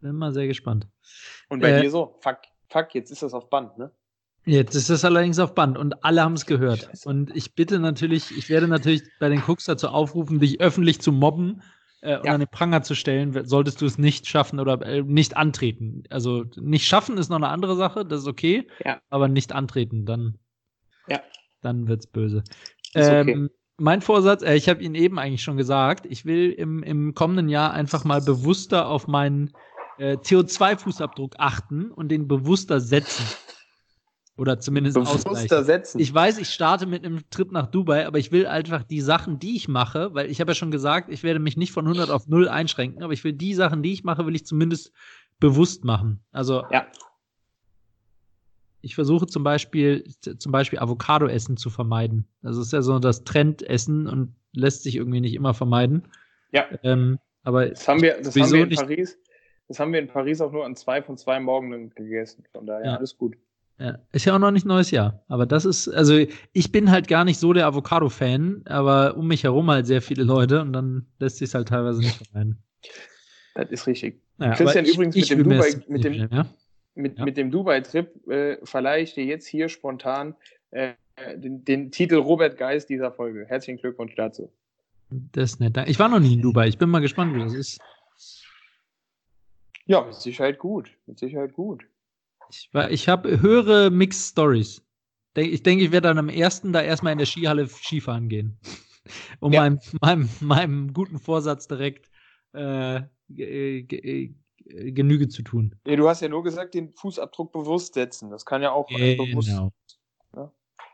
[0.00, 0.86] Bin mal sehr gespannt.
[1.48, 2.38] Und bei äh, dir so, fuck,
[2.68, 3.90] fuck, jetzt ist das auf Band, ne?
[4.46, 6.82] Jetzt ist es allerdings auf Band und alle haben es gehört.
[6.82, 7.08] Scheiße.
[7.08, 11.10] Und ich bitte natürlich, ich werde natürlich bei den Cooks dazu aufrufen, dich öffentlich zu
[11.10, 11.62] mobben
[12.00, 15.36] äh, und an den Pranger zu stellen, solltest du es nicht schaffen oder äh, nicht
[15.36, 16.04] antreten.
[16.10, 19.00] Also nicht schaffen ist noch eine andere Sache, das ist okay, ja.
[19.10, 20.38] aber nicht antreten, dann,
[21.08, 21.20] ja.
[21.60, 22.44] dann wird's böse.
[22.94, 23.48] Ähm, okay.
[23.78, 27.48] Mein Vorsatz, äh, ich habe ihn eben eigentlich schon gesagt, ich will im, im kommenden
[27.48, 29.52] Jahr einfach mal bewusster auf meinen
[29.98, 33.24] äh, CO2-Fußabdruck achten und den bewusster setzen.
[34.36, 35.98] Oder zumindest Bewusster setzen.
[35.98, 39.38] Ich weiß, ich starte mit einem Trip nach Dubai, aber ich will einfach die Sachen,
[39.38, 42.10] die ich mache, weil ich habe ja schon gesagt, ich werde mich nicht von 100
[42.10, 44.92] auf 0 einschränken, aber ich will die Sachen, die ich mache, will ich zumindest
[45.40, 46.20] bewusst machen.
[46.32, 46.86] Also ja.
[48.82, 52.28] ich versuche zum Beispiel, zum Beispiel Avocado-Essen zu vermeiden.
[52.42, 56.08] Das ist ja so das Trendessen und lässt sich irgendwie nicht immer vermeiden.
[56.52, 56.66] Ja.
[56.82, 59.18] Ähm, aber das haben wir, das haben wir in Paris.
[59.68, 62.44] Das haben wir in Paris auch nur an zwei von zwei Morgen gegessen.
[62.52, 62.96] Von daher ja.
[62.96, 63.36] alles gut.
[63.78, 65.22] Ja, ist ja auch noch nicht neues Jahr.
[65.28, 66.18] Aber das ist, also
[66.52, 70.24] ich bin halt gar nicht so der Avocado-Fan, aber um mich herum halt sehr viele
[70.24, 72.62] Leute und dann lässt sich halt teilweise nicht vermeiden.
[73.54, 74.22] Das ist richtig.
[74.38, 76.46] Naja, Christian, ich, übrigens ich mit, dem Dubai, mit, dem, ja?
[76.94, 77.24] mit, ja.
[77.24, 80.34] mit dem Dubai-Trip äh, verleihe ich dir jetzt hier spontan
[80.70, 80.94] äh,
[81.36, 83.46] den, den, Titel Robert Geist dieser Folge.
[83.46, 84.50] Herzlichen Glückwunsch dazu.
[85.10, 85.76] Das ist nett.
[85.86, 86.68] Ich war noch nie in Dubai.
[86.68, 87.78] Ich bin mal gespannt, wie das ist.
[89.86, 90.90] Ja, mit Sicherheit gut.
[91.06, 91.84] Mit Sicherheit gut.
[92.50, 94.82] Ich, ich habe höhere Mixed Stories.
[95.36, 98.58] Ich denke, ich werde dann am ersten da erstmal in der Skihalle Skifahren gehen.
[99.40, 99.60] um ja.
[99.60, 102.10] meinem, meinem, meinem guten Vorsatz direkt
[102.54, 104.34] äh, äh,
[104.68, 105.74] Genüge zu tun.
[105.86, 108.30] Ja, du hast ja nur gesagt, den Fußabdruck bewusst setzen.
[108.30, 109.24] Das kann ja auch genau.
[109.24, 109.52] bewusst.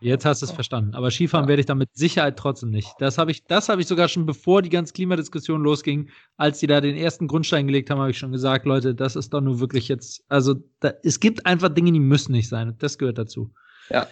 [0.02, 0.94] Jetzt hast du es verstanden.
[0.94, 1.48] Aber Skifahren ja.
[1.48, 2.88] werde ich dann mit Sicherheit trotzdem nicht.
[2.98, 6.80] Das habe ich, das ich sogar schon bevor die ganze Klimadiskussion losging, als die da
[6.80, 9.88] den ersten Grundstein gelegt haben, habe ich schon gesagt, Leute, das ist doch nur wirklich
[9.88, 12.74] jetzt, also da, es gibt einfach Dinge, die müssen nicht sein.
[12.78, 13.52] Das gehört dazu.
[13.90, 14.06] Ja.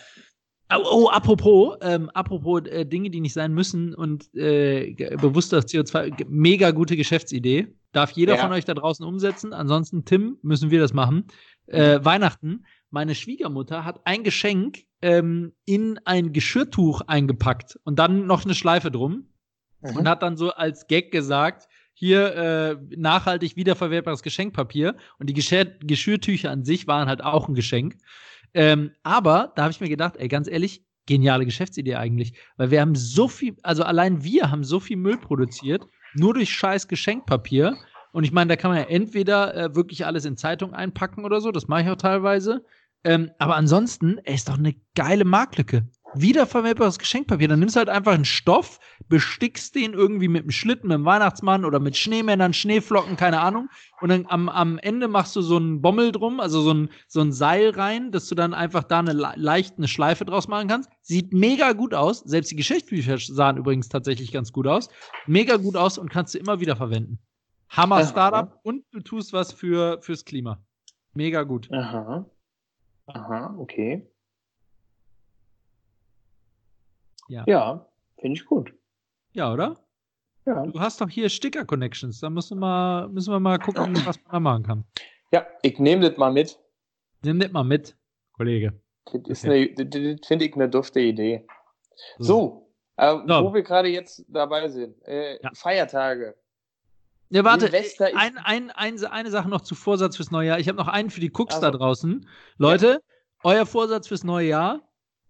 [0.73, 6.27] Oh, oh apropos, ähm, apropos äh, Dinge, die nicht sein müssen und äh, bewusster CO2,
[6.29, 7.67] mega gute Geschäftsidee.
[7.93, 8.43] Darf jeder ja.
[8.43, 9.53] von euch da draußen umsetzen.
[9.53, 11.25] Ansonsten, Tim, müssen wir das machen.
[11.67, 18.45] Äh, Weihnachten meine Schwiegermutter hat ein Geschenk ähm, in ein Geschirrtuch eingepackt und dann noch
[18.45, 19.29] eine Schleife drum
[19.81, 19.97] mhm.
[19.97, 25.67] und hat dann so als Gag gesagt, hier äh, nachhaltig wiederverwertbares Geschenkpapier und die Geschirr
[25.81, 27.97] Geschirrtücher an sich waren halt auch ein Geschenk.
[28.55, 32.81] Ähm, aber da habe ich mir gedacht, ey, ganz ehrlich, geniale Geschäftsidee eigentlich, weil wir
[32.81, 35.85] haben so viel, also allein wir haben so viel Müll produziert,
[36.15, 37.77] nur durch scheiß Geschenkpapier.
[38.13, 41.41] Und ich meine, da kann man ja entweder äh, wirklich alles in Zeitung einpacken oder
[41.41, 42.65] so, das mache ich auch teilweise.
[43.03, 47.49] Ähm, aber ansonsten, ey, ist doch eine geile Marktlücke wiederverwendbares Geschenkpapier.
[47.49, 48.79] Dann nimmst du halt einfach einen Stoff,
[49.09, 53.69] bestickst den irgendwie mit einem Schlitten, mit einem Weihnachtsmann oder mit Schneemännern, Schneeflocken, keine Ahnung.
[54.01, 57.21] Und dann am, am Ende machst du so einen Bommel drum, also so ein, so
[57.21, 60.91] ein Seil rein, dass du dann einfach da eine leicht eine Schleife draus machen kannst.
[61.03, 62.21] Sieht mega gut aus.
[62.21, 64.89] Selbst die Geschichtsbücher sahen übrigens tatsächlich ganz gut aus.
[65.27, 67.19] Mega gut aus und kannst du immer wieder verwenden.
[67.69, 70.61] Hammer Startup und du tust was für, fürs Klima.
[71.15, 71.71] Mega gut.
[71.73, 72.27] Aha.
[73.15, 74.11] Aha, okay.
[77.29, 77.87] Ja, ja
[78.19, 78.75] finde ich gut.
[79.33, 79.77] Ja, oder?
[80.47, 80.67] Ja.
[80.67, 82.21] Du hast doch hier Sticker-Connections.
[82.21, 84.85] Da müssen wir, mal, müssen wir mal gucken, was man da machen kann.
[85.33, 86.59] Ja, ich nehme das mal mit.
[87.23, 87.97] Nimm das mal mit,
[88.33, 88.81] Kollege.
[89.05, 89.75] Das, okay.
[89.75, 91.47] das finde ich eine dufte Idee.
[92.19, 95.01] So, so, äh, wo wir gerade jetzt dabei sind.
[95.07, 95.51] Äh, ja.
[95.55, 96.35] Feiertage.
[97.31, 97.71] Ja, warte,
[98.17, 100.59] ein, ein, ein, eine Sache noch zu Vorsatz fürs neue Jahr.
[100.59, 101.71] Ich habe noch einen für die Cooks also.
[101.71, 102.27] da draußen.
[102.59, 102.99] Leute, ja.
[103.45, 104.81] euer Vorsatz fürs neue Jahr,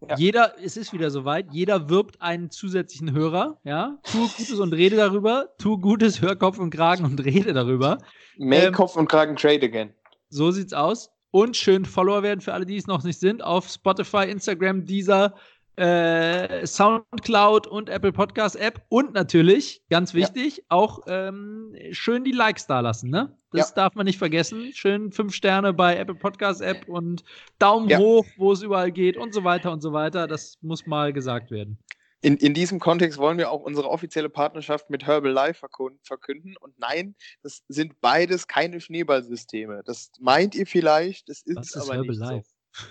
[0.09, 0.17] ja.
[0.17, 3.99] Jeder, es ist wieder soweit, jeder wirbt einen zusätzlichen Hörer, ja.
[4.11, 7.99] Tu Gutes und rede darüber, tu Gutes, hör Kopf und Kragen und rede darüber.
[8.39, 9.93] Make ähm, Kopf und Kragen trade again.
[10.31, 11.11] So sieht's aus.
[11.33, 15.35] Und schön Follower werden für alle, die es noch nicht sind, auf Spotify, Instagram, dieser
[15.77, 20.63] äh, Soundcloud und Apple Podcast App und natürlich, ganz wichtig, ja.
[20.69, 23.37] auch ähm, schön die Likes da lassen, ne?
[23.53, 23.75] Das ja.
[23.77, 24.73] darf man nicht vergessen.
[24.73, 27.25] Schön fünf Sterne bei Apple Podcast App und
[27.59, 27.99] Daumen ja.
[27.99, 30.27] hoch, wo es überall geht und so weiter und so weiter.
[30.27, 31.79] Das muss mal gesagt werden.
[32.23, 35.67] In, in diesem Kontext wollen wir auch unsere offizielle Partnerschaft mit Herbalife
[36.03, 36.55] verkünden.
[36.59, 39.83] Und nein, das sind beides keine Schneeballsysteme.
[39.87, 42.35] Das meint ihr vielleicht, das ist, Was ist aber Herbalife?
[42.35, 42.87] nicht so.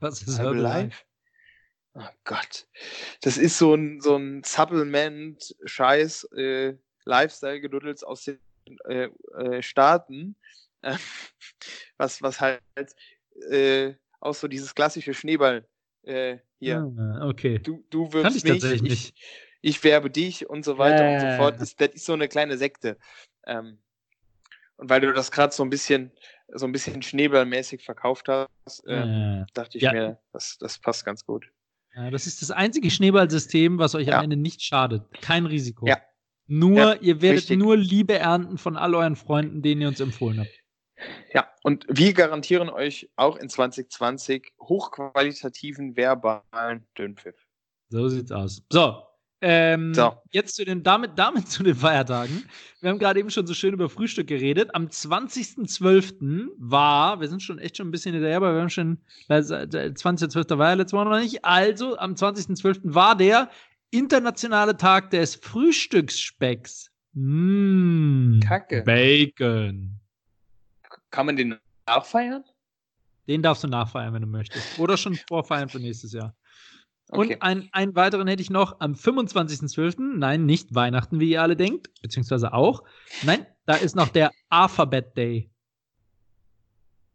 [0.00, 0.68] Was ist Herbalife?
[0.68, 1.09] Herbalife?
[2.00, 2.66] Oh Gott.
[3.20, 6.74] Das ist so ein, so ein Supplement-Scheiß, äh,
[7.04, 8.38] Lifestyle-Geduddels aus den
[8.88, 10.36] äh, äh, Staaten,
[10.80, 10.96] äh,
[11.98, 12.62] was, was halt
[13.50, 15.68] äh, auch so dieses klassische Schneeball
[16.04, 16.90] äh, hier.
[16.98, 17.58] Ah, okay.
[17.58, 19.14] Du, du wirbst mich, ich, ich,
[19.60, 21.60] ich, werbe dich und so weiter und so fort.
[21.60, 22.96] Das, das ist so eine kleine Sekte.
[23.46, 23.78] Ähm,
[24.76, 26.12] und weil du das gerade so ein bisschen
[26.52, 29.92] so ein bisschen schneeballmäßig verkauft hast, äh, dachte ich ja.
[29.92, 31.50] mir, das, das passt ganz gut.
[31.94, 34.18] Ja, das ist das einzige Schneeballsystem, was euch ja.
[34.18, 35.02] am Ende nicht schadet.
[35.20, 35.86] Kein Risiko.
[35.86, 35.98] Ja.
[36.46, 37.58] Nur, ja, ihr werdet richtig.
[37.58, 40.50] nur Liebe ernten von all euren Freunden, denen ihr uns empfohlen habt.
[41.32, 47.36] Ja, und wir garantieren euch auch in 2020 hochqualitativen verbalen Dünnpfiff.
[47.88, 48.64] So sieht's aus.
[48.70, 49.02] So,
[49.42, 50.12] ähm, so.
[50.30, 52.44] Jetzt zu den, damit, damit zu den Feiertagen.
[52.80, 54.74] Wir haben gerade eben schon so schön über Frühstück geredet.
[54.74, 56.48] Am 20.12.
[56.58, 60.58] war, wir sind schon echt schon ein bisschen hinterher, aber wir haben schon, 20.12.
[60.58, 61.44] war ja letztes Mal noch nicht.
[61.44, 62.80] Also, am 20.12.
[62.84, 63.50] war der
[63.90, 66.90] internationale Tag des Frühstücksspecks.
[67.14, 68.82] Mmh, Kacke.
[68.82, 69.98] Bacon.
[71.10, 72.44] Kann man den nachfeiern?
[73.26, 74.78] Den darfst du nachfeiern, wenn du möchtest.
[74.78, 76.34] Oder schon vorfeiern für nächstes Jahr.
[77.10, 77.34] Okay.
[77.34, 80.16] Und ein, einen weiteren hätte ich noch am 25.12.
[80.16, 82.84] Nein, nicht Weihnachten, wie ihr alle denkt, beziehungsweise auch.
[83.22, 85.50] Nein, da ist noch der Alphabet Day.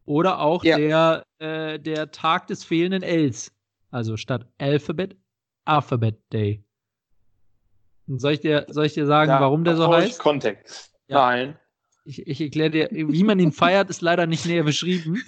[0.06, 0.78] Oder auch ja.
[0.78, 3.52] der, äh, der Tag des fehlenden Ls.
[3.90, 5.16] Also statt Alphabet,
[5.64, 6.64] Alphabet Day.
[8.08, 10.20] Und soll ich dir, soll ich dir sagen, ja, warum der so heißt?
[10.20, 10.94] Kontext.
[11.08, 11.20] Ja.
[11.20, 11.58] Nein
[12.06, 15.22] ich, ich erkläre dir, wie man ihn feiert, ist leider nicht näher beschrieben.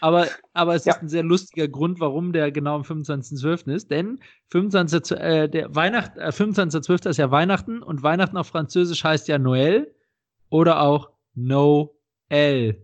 [0.00, 0.94] Aber, aber es ja.
[0.94, 3.72] ist ein sehr lustiger Grund, warum der genau am 25.12.
[3.72, 3.90] ist.
[3.90, 4.20] Denn
[4.50, 5.18] 25.
[5.18, 7.08] Äh, der Weihnacht, äh, 25.12.
[7.08, 9.86] ist ja Weihnachten und Weihnachten auf Französisch heißt ja Noël
[10.50, 12.76] oder auch Noël.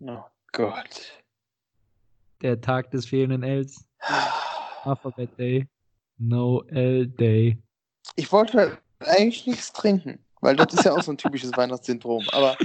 [0.00, 1.22] Oh Gott.
[2.42, 3.88] Der Tag des fehlenden Ls.
[4.84, 5.66] Alphabet Day.
[6.18, 7.58] Noël Day.
[8.16, 10.25] Ich wollte eigentlich nichts trinken.
[10.46, 12.24] Weil das ist ja auch so ein typisches Weihnachtssyndrom.
[12.30, 12.56] Aber.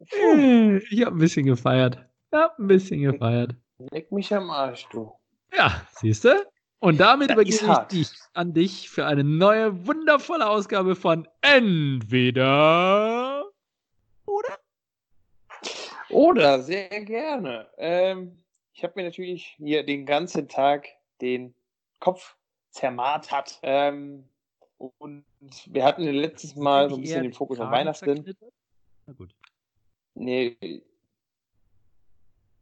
[0.00, 1.96] Ich habe ein bisschen gefeiert.
[2.32, 3.54] Ich habe ein bisschen gefeiert.
[3.92, 5.12] Leck mich am Arsch, du.
[5.54, 6.44] Ja, siehst du?
[6.80, 7.60] Und damit übergebe ich
[7.92, 13.44] dich an dich für eine neue, wundervolle Ausgabe von Entweder
[14.26, 14.58] oder?
[16.08, 17.68] Oder, sehr gerne.
[17.78, 20.88] Ähm, ich habe mir natürlich hier den ganzen Tag
[21.20, 21.54] den
[22.00, 22.34] Kopf
[22.70, 23.60] zermartert.
[23.62, 24.24] Ähm,
[24.80, 25.24] und
[25.66, 28.34] wir hatten letztes Mal so ein bisschen den Fokus auf Weihnachten.
[29.06, 29.34] Na gut.
[30.14, 30.82] Nee.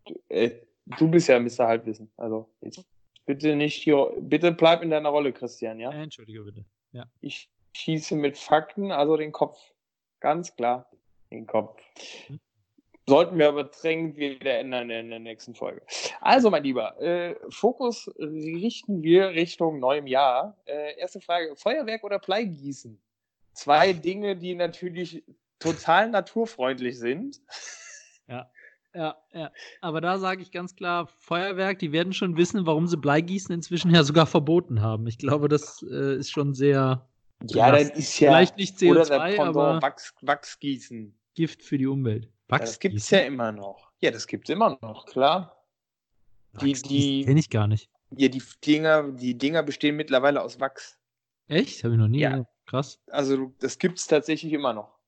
[0.05, 0.61] Du, äh,
[0.99, 1.69] du bist ja Mr.
[1.69, 2.11] Halbwissen.
[2.17, 2.85] Also jetzt
[3.25, 5.93] bitte nicht hier, bitte bleib in deiner Rolle, Christian, ja?
[5.93, 6.65] Entschuldige bitte.
[6.93, 7.05] Ja.
[7.21, 9.59] Ich schieße mit Fakten, also den Kopf.
[10.21, 10.91] Ganz klar,
[11.31, 11.81] den Kopf.
[13.09, 15.81] Sollten wir aber dringend wieder ändern in der nächsten Folge.
[16.21, 20.59] Also, mein Lieber, äh, Fokus richten wir Richtung neuem Jahr.
[20.67, 23.01] Äh, erste Frage: Feuerwerk oder Bleigießen?
[23.55, 25.25] Zwei Dinge, die natürlich
[25.59, 27.41] total naturfreundlich sind.
[28.29, 28.51] Ja.
[28.95, 29.53] Ja, ja.
[29.81, 33.95] Aber da sage ich ganz klar, Feuerwerk, die werden schon wissen, warum sie Bleigießen inzwischen
[33.95, 35.07] ja sogar verboten haben.
[35.07, 37.07] Ich glaube, das äh, ist schon sehr.
[37.47, 38.31] Ja, das ist ja.
[38.31, 41.15] Vielleicht nicht CO2, aber Wachs, Wachsgießen.
[41.35, 42.29] Gift für die Umwelt.
[42.51, 43.91] Ja, das gibt es ja immer noch.
[44.01, 45.65] Ja, das gibt es immer noch, klar.
[46.61, 47.91] Die, die kenne ich gar nicht.
[48.11, 50.99] Ja, die Dinger, die Dinger bestehen mittlerweile aus Wachs.
[51.49, 51.85] Echt?
[51.85, 52.21] Habe ich noch nie.
[52.21, 52.47] Ja.
[52.67, 53.01] Krass.
[53.11, 54.99] Also das gibt es tatsächlich immer noch.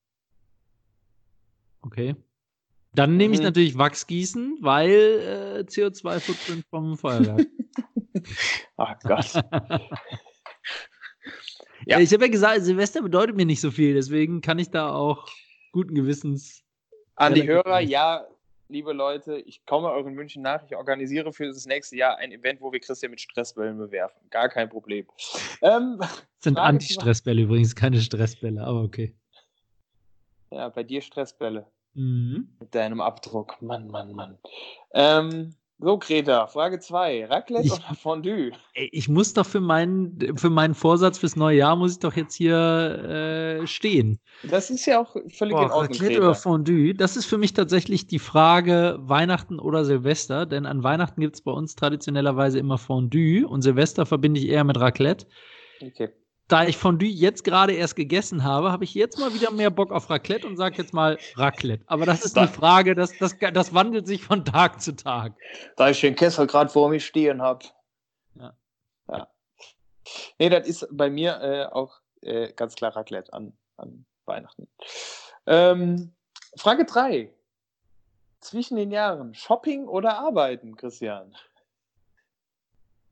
[1.82, 2.16] Okay.
[2.95, 3.47] Dann nehme ich mhm.
[3.47, 7.47] natürlich Wachsgießen, weil äh, CO2-Footprint vom Feuerwerk.
[8.76, 9.34] Ach Gott.
[11.86, 12.01] ja.
[12.01, 15.28] Ich habe ja gesagt, Silvester bedeutet mir nicht so viel, deswegen kann ich da auch
[15.72, 16.64] guten Gewissens.
[17.21, 18.27] An die Hörer, ja,
[18.68, 20.64] liebe Leute, ich komme euren Wünschen nach.
[20.64, 24.18] Ich organisiere für das nächste Jahr ein Event, wo wir Christian mit Stressbällen bewerfen.
[24.31, 25.07] Gar kein Problem.
[25.61, 29.14] Ähm, das sind Anti-Stressbälle übrigens, keine Stressbälle, aber okay.
[30.51, 31.66] Ja, bei dir Stressbälle.
[31.93, 32.57] Mhm.
[32.59, 33.61] Mit deinem Abdruck.
[33.61, 34.39] Mann, Mann, Mann.
[34.95, 37.26] Ähm, so, Greta, Frage 2.
[37.26, 38.53] Raclette ich, oder Fondue?
[38.74, 42.35] Ich muss doch für meinen, für meinen Vorsatz fürs neue Jahr muss ich doch jetzt
[42.35, 44.20] hier äh, stehen.
[44.43, 45.83] Das ist ja auch völlig Boah, in Ordnung.
[45.83, 46.20] Raclette Greta.
[46.20, 51.20] oder Fondue, das ist für mich tatsächlich die Frage Weihnachten oder Silvester, denn an Weihnachten
[51.20, 55.26] gibt es bei uns traditionellerweise immer Fondue und Silvester verbinde ich eher mit Raclette.
[55.83, 56.11] Okay
[56.51, 59.92] da ich Fondue jetzt gerade erst gegessen habe, habe ich jetzt mal wieder mehr Bock
[59.92, 61.84] auf Raclette und sage jetzt mal Raclette.
[61.86, 65.34] Aber das ist eine Frage, das, das, das wandelt sich von Tag zu Tag.
[65.76, 67.66] Da ich den Kessel gerade vor mir stehen habe.
[68.34, 68.55] Ja.
[69.09, 69.28] ja.
[70.38, 74.66] Nee, das ist bei mir äh, auch äh, ganz klar Raclette an, an Weihnachten.
[75.46, 76.12] Ähm,
[76.57, 77.32] Frage 3.
[78.40, 81.36] Zwischen den Jahren Shopping oder Arbeiten, Christian?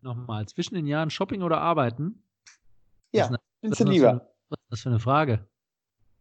[0.01, 2.23] Nochmal, zwischen den Jahren Shopping oder Arbeiten?
[3.13, 3.31] Ja,
[3.61, 4.29] findest du lieber.
[4.49, 5.47] was ist das für eine Frage?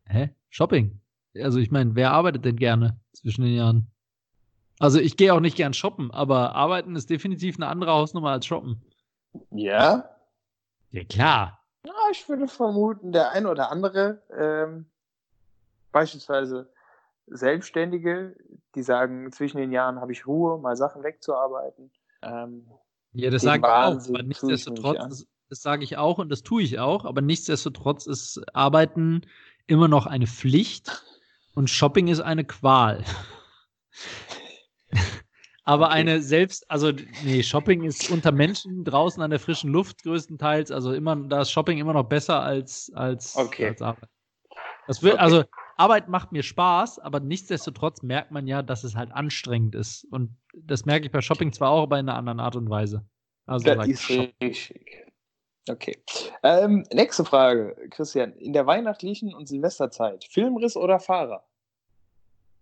[0.06, 0.30] Hä?
[0.50, 1.02] Shopping?
[1.36, 3.92] Also ich meine, wer arbeitet denn gerne zwischen den Jahren?
[4.80, 8.46] Also ich gehe auch nicht gern shoppen, aber arbeiten ist definitiv eine andere Hausnummer als
[8.46, 8.82] shoppen.
[9.52, 10.10] Ja?
[10.92, 11.64] Ja, klar.
[11.86, 14.86] Ja, ich würde vermuten, der eine oder andere, ähm,
[15.92, 16.72] beispielsweise
[17.28, 18.36] Selbstständige,
[18.76, 21.92] die sagen, zwischen den Jahren habe ich Ruhe, mal Sachen wegzuarbeiten.
[22.22, 22.68] Ähm,
[23.14, 26.80] ja, das sagen wir auch, aber nichtsdestotrotz das sage ich auch und das tue ich
[26.80, 29.22] auch, aber nichtsdestotrotz ist Arbeiten
[29.66, 31.04] immer noch eine Pflicht
[31.56, 33.04] und Shopping ist eine Qual.
[35.64, 35.96] aber okay.
[35.96, 36.92] eine selbst, also
[37.24, 41.52] nee, Shopping ist unter Menschen draußen an der frischen Luft größtenteils, also immer, da ist
[41.52, 43.68] Shopping immer noch besser als, als, okay.
[43.68, 44.10] als Arbeit.
[44.88, 45.24] Das wird, okay.
[45.24, 45.44] also
[45.76, 50.06] Arbeit macht mir Spaß, aber nichtsdestotrotz merkt man ja, dass es halt anstrengend ist.
[50.06, 53.06] Und das merke ich bei Shopping zwar auch, aber in einer anderen Art und Weise.
[53.46, 55.07] Also das ist richtig.
[55.70, 55.98] Okay.
[56.44, 58.34] Ähm, nächste Frage, Christian.
[58.34, 61.44] In der weihnachtlichen und Silvesterzeit, Filmriss oder Fahrer?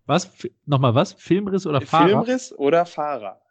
[0.06, 0.30] Was?
[0.66, 1.14] Nochmal was?
[1.14, 2.08] Filmriss oder Fahrer?
[2.08, 3.42] Filmriss oder Fahrer?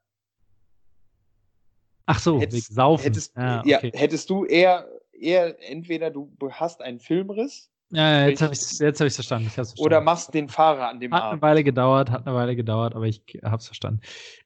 [2.07, 3.05] Ach so, hättest, Saufen.
[3.05, 3.91] Hättest, ah, okay.
[3.93, 7.71] ja, hättest du eher, eher entweder du hast einen Filmriss.
[7.91, 9.51] Ja, jetzt habe ich es hab verstanden.
[9.51, 9.81] verstanden.
[9.81, 11.33] Oder machst den Fahrer an dem Hat Abend.
[11.35, 14.01] eine Weile gedauert, hat eine Weile gedauert, aber ich habe es verstanden.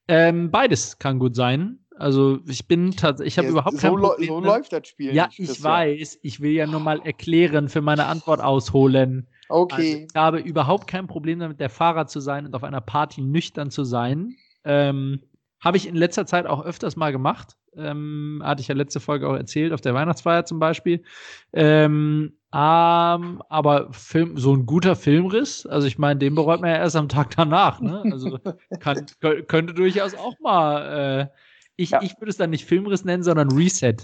[0.07, 1.79] Ähm, beides kann gut sein.
[1.99, 4.29] Also ich bin tatsächlich, ich habe ja, überhaupt kein so Problem.
[4.29, 5.15] So läuft das Spiel.
[5.15, 6.21] Ja, nicht, ich weiß.
[6.23, 9.27] Ich will ja nur mal erklären, für meine Antwort ausholen.
[9.49, 9.75] Okay.
[9.75, 13.21] Also ich habe überhaupt kein Problem damit, der Fahrer zu sein und auf einer Party
[13.21, 14.37] nüchtern zu sein.
[14.65, 15.23] Ähm,
[15.61, 17.57] habe ich in letzter Zeit auch öfters mal gemacht.
[17.77, 21.03] Ähm, hatte ich ja letzte Folge auch erzählt, auf der Weihnachtsfeier zum Beispiel.
[21.53, 26.77] Ähm, ähm, aber Film, so ein guter Filmriss, also ich meine, den bereut man ja
[26.77, 27.81] erst am Tag danach.
[27.81, 28.03] Ne?
[28.11, 28.39] Also
[28.81, 29.05] kann,
[29.49, 31.39] könnte durchaus auch mal äh,
[31.79, 32.03] ich, ja.
[32.03, 33.97] ich würde es dann nicht Filmriss nennen, sondern Reset.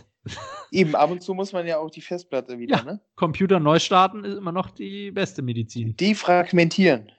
[0.70, 3.00] Eben, ab und zu muss man ja auch die Festplatte wieder, ja, ne?
[3.16, 5.96] Computer neu starten ist immer noch die beste Medizin.
[5.96, 7.10] Defragmentieren.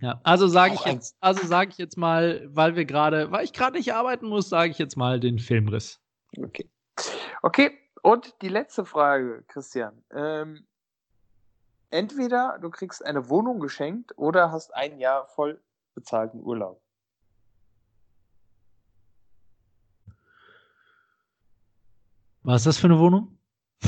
[0.00, 3.52] Ja, also sage ich jetzt, also sage ich jetzt mal, weil wir gerade, weil ich
[3.52, 6.00] gerade nicht arbeiten muss, sage ich jetzt mal den Filmriss.
[6.36, 6.68] Okay.
[7.42, 7.70] Okay,
[8.02, 10.02] und die letzte Frage, Christian.
[10.10, 10.66] Ähm,
[11.90, 15.62] entweder du kriegst eine Wohnung geschenkt oder hast ein Jahr voll
[15.94, 16.80] bezahlten Urlaub.
[22.44, 23.38] Was ist das für eine Wohnung?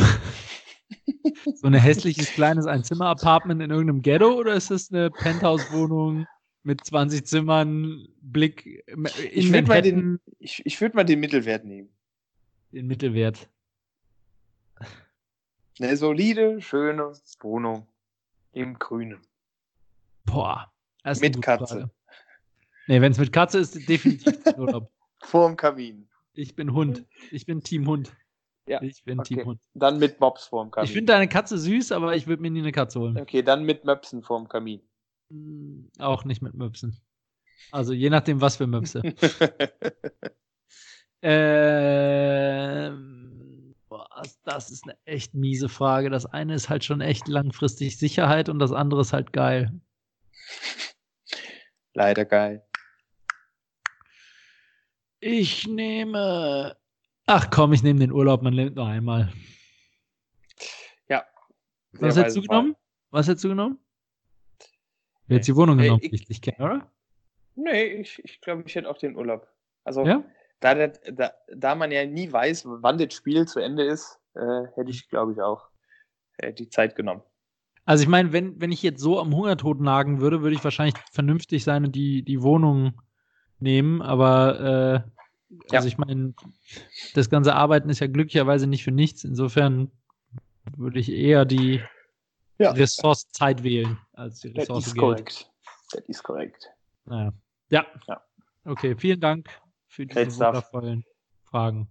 [1.55, 6.27] so ein hässliches kleines Einzimmer-Apartment in irgendeinem Ghetto oder ist das eine Penthouse-Wohnung
[6.63, 11.67] mit 20 Zimmern, Blick in ich würde mal, den, ich, ich würd mal den Mittelwert
[11.67, 11.91] nehmen.
[12.73, 13.49] Den Mittelwert.
[15.79, 17.87] Eine solide, schöne Wohnung
[18.53, 19.21] im Grünen.
[20.25, 20.73] Boah.
[21.21, 21.67] Mit Katze.
[21.67, 21.91] Frage.
[22.89, 24.91] Nee, wenn es mit Katze ist, definitiv Urlaub.
[25.23, 26.09] Vorm Kamin.
[26.33, 27.05] Ich bin Hund.
[27.31, 28.17] Ich bin Team Hund.
[28.69, 29.35] Ja, Ich bin okay.
[29.37, 29.61] Team Hund.
[29.75, 30.87] Dann mit Mops vorm Kamin.
[30.87, 33.19] Ich finde deine Katze süß, aber ich würde mir nie eine Katze holen.
[33.19, 34.81] okay, dann mit Möpsen vorm Kamin.
[35.29, 37.01] Mm, Auch nicht mit Möpsen.
[37.73, 39.03] Also je nachdem, was für Möpse.
[42.47, 44.09] ähm, boah,
[44.45, 46.11] das ist eine echt miese Frage.
[46.11, 49.73] Das eine ist halt schon echt langfristig Sicherheit und das andere ist halt geil.
[51.95, 52.65] Leider geil.
[55.21, 56.77] Ich nehme.
[57.27, 59.33] Ach komm, ich nehme den Urlaub, man lebt nur einmal.
[61.99, 62.77] Was Sehr hättest du genommen?
[63.11, 63.79] Was hättest du genommen?
[65.29, 65.53] Hättest Nee.
[65.53, 66.93] die Wohnung Nee, genommen, ich- ich kenne, oder?
[67.55, 69.49] Nee, ich, ich glaube, ich hätte auch den Urlaub.
[69.85, 70.23] Also, Ja?
[70.61, 74.91] da, da, da man ja nie weiß, wann das Spiel zu Ende ist, äh, hätte
[74.91, 75.71] ich, glaube ich, auch
[76.37, 77.23] äh, die Zeit genommen.
[77.87, 80.97] Also ich meine, wenn, wenn ich jetzt so am Hungertod nagen würde, würde ich wahrscheinlich
[81.13, 83.01] vernünftig sein und die, die Wohnung
[83.59, 85.11] nehmen, aber äh,
[85.49, 85.79] Ja.
[85.79, 86.35] also ich meine,
[87.15, 89.25] das ganze Arbeiten ist ja glücklicherweise nicht für nichts.
[89.25, 89.91] Insofern
[90.77, 91.81] würde ich eher die
[92.59, 92.73] Ja.
[92.73, 95.51] Ressource Zeit wählen als die Das Ressource korrekt.
[95.93, 96.69] Das ist korrekt.
[97.05, 97.33] Naja.
[97.71, 97.87] Ja.
[98.09, 98.21] Ja.
[98.65, 99.49] Okay, vielen Dank
[99.87, 100.47] für diese Great stuff.
[100.49, 101.05] wundervollen
[101.45, 101.89] Fragen.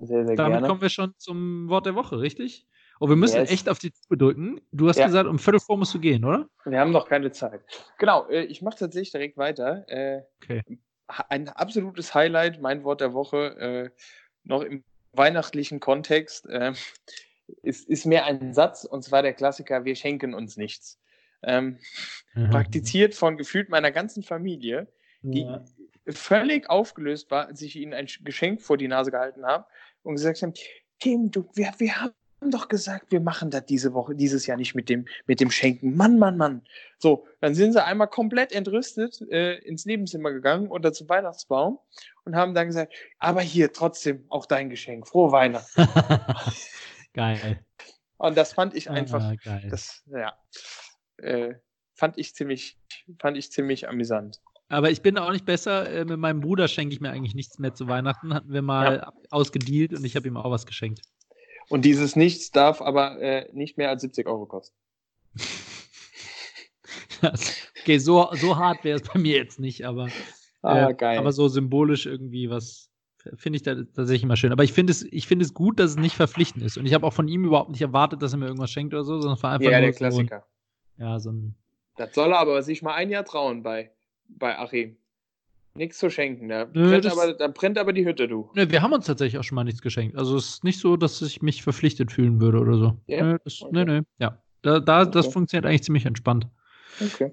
[0.00, 0.66] Sehr, sehr Damit gerne.
[0.66, 2.66] kommen wir schon zum Wort der Woche, richtig?
[3.00, 3.50] Oh, wir müssen Yes.
[3.50, 4.60] echt auf die Tube drücken.
[4.72, 5.06] Du hast Ja.
[5.06, 6.48] gesagt, um Viertel vor musst du gehen, oder?
[6.64, 7.62] Wir haben noch keine Zeit.
[7.98, 9.84] Genau, äh, ich mache tatsächlich direkt weiter.
[9.88, 10.62] Äh, Okay.
[11.08, 14.00] Ein absolutes Highlight, mein Wort der Woche, äh,
[14.44, 16.72] noch im weihnachtlichen Kontext, äh,
[17.62, 21.00] ist, ist mehr ein Satz, und zwar der Klassiker, wir schenken uns nichts.
[21.42, 21.78] Ähm,
[22.34, 22.50] Mhm.
[22.50, 24.86] praktiziert von gefühlt meiner ganzen Familie,
[25.22, 25.64] die Ja.
[26.08, 29.66] völlig aufgelöst war, als ich ihnen ein Sch- Geschenk vor die Nase gehalten habe
[30.02, 30.52] und gesagt haben,
[31.00, 34.74] Tim, du, wir, wir haben doch gesagt, wir machen das diese Woche, dieses Jahr nicht
[34.74, 35.96] mit dem, mit dem Schenken.
[35.96, 36.62] Mann, Mann, Mann.
[36.98, 41.78] So, dann sind sie einmal komplett entrüstet äh, ins Nebenzimmer gegangen oder zum Weihnachtsbaum
[42.24, 45.08] und haben dann gesagt, aber hier trotzdem auch dein Geschenk.
[45.08, 45.86] Frohe Weihnachten.
[47.12, 47.64] geil.
[48.16, 49.68] Und das fand ich einfach, Ah, geil.
[49.70, 50.32] das, ja,
[51.18, 51.54] äh,
[51.94, 52.78] fand ich ziemlich,
[53.20, 54.40] fand ich ziemlich amüsant.
[54.70, 55.88] Aber ich bin auch nicht besser.
[55.90, 58.34] Äh, mit meinem Bruder schenke ich mir eigentlich nichts mehr zu Weihnachten.
[58.34, 61.00] Hatten wir mal ab- ausgedealt und ich habe ihm auch was geschenkt.
[61.68, 64.76] Und dieses Nichts darf aber äh, nicht mehr als 70 Euro kosten.
[67.80, 70.08] okay, so, so hart wäre es bei mir jetzt nicht, aber,
[70.62, 71.18] Ah, äh, geil.
[71.18, 72.88] aber so symbolisch irgendwie was
[73.36, 74.52] finde ich da tatsächlich immer schön.
[74.52, 76.78] Aber ich finde es, ich finde es gut, dass es nicht verpflichtend ist.
[76.78, 79.04] Und ich habe auch von ihm überhaupt nicht erwartet, dass er mir irgendwas schenkt oder
[79.04, 80.46] so, sondern einfach ja, der so, Klassiker.
[80.96, 81.54] ja, so ein
[81.96, 83.92] Das soll er aber sich mal ein Jahr trauen bei,
[84.28, 84.96] bei Achim.
[85.78, 86.48] Nichts zu schenken.
[86.48, 88.50] Da, Nö, brennt das- aber, da brennt aber die Hütte, du.
[88.54, 90.16] Ne, wir haben uns tatsächlich auch schon mal nichts geschenkt.
[90.16, 93.00] Also es ist nicht so, dass ich mich verpflichtet fühlen würde oder so.
[93.06, 93.22] Ja?
[93.24, 93.70] Nö, das, Okay.
[93.72, 94.02] nö, nö.
[94.18, 94.42] Ja.
[94.62, 95.32] Da, da, Das Okay.
[95.32, 96.46] funktioniert eigentlich ziemlich entspannt.
[97.00, 97.32] Okay.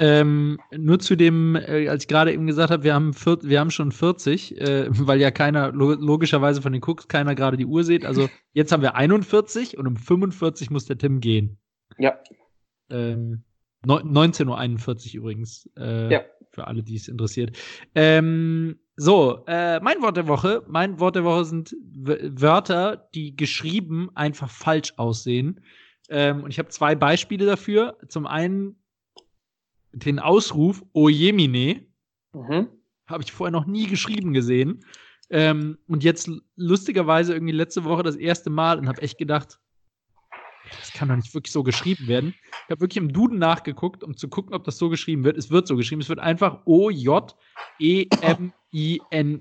[0.00, 3.58] Ähm, nur zu dem, äh, als ich gerade eben gesagt habe, wir haben, vier, wir
[3.58, 7.66] haben schon 40, äh, weil ja keiner, lo logischerweise von den Cooks, keiner gerade die
[7.66, 8.04] Uhr sieht.
[8.06, 11.58] Also jetzt haben wir 41 und um 45 muss der Tim gehen.
[11.98, 12.16] Ja,
[12.90, 13.42] Ähm,
[13.84, 15.68] neun- 19.41 Uhr übrigens.
[15.76, 16.20] Äh, Ja.
[16.58, 17.56] Für alle, die es interessiert.
[17.94, 20.64] Ähm, so, äh, mein Wort der Woche.
[20.66, 25.60] Mein Wort der Woche sind Wörter, die geschrieben einfach falsch aussehen.
[26.08, 27.96] Ähm, und ich habe zwei Beispiele dafür.
[28.08, 28.74] Zum einen
[29.92, 31.86] den Ausruf Ojemine.
[32.32, 32.66] mhm.
[33.06, 34.84] Habe ich vorher noch nie geschrieben gesehen.
[35.30, 39.60] Ähm, und jetzt lustigerweise irgendwie letzte Woche das erste Mal und habe echt gedacht,
[40.78, 42.34] das kann doch nicht wirklich so geschrieben werden.
[42.64, 45.36] Ich habe wirklich im Duden nachgeguckt, um zu gucken, ob das so geschrieben wird.
[45.36, 46.00] Es wird so geschrieben.
[46.00, 48.52] Es wird einfach O-J-E-M-I-N-E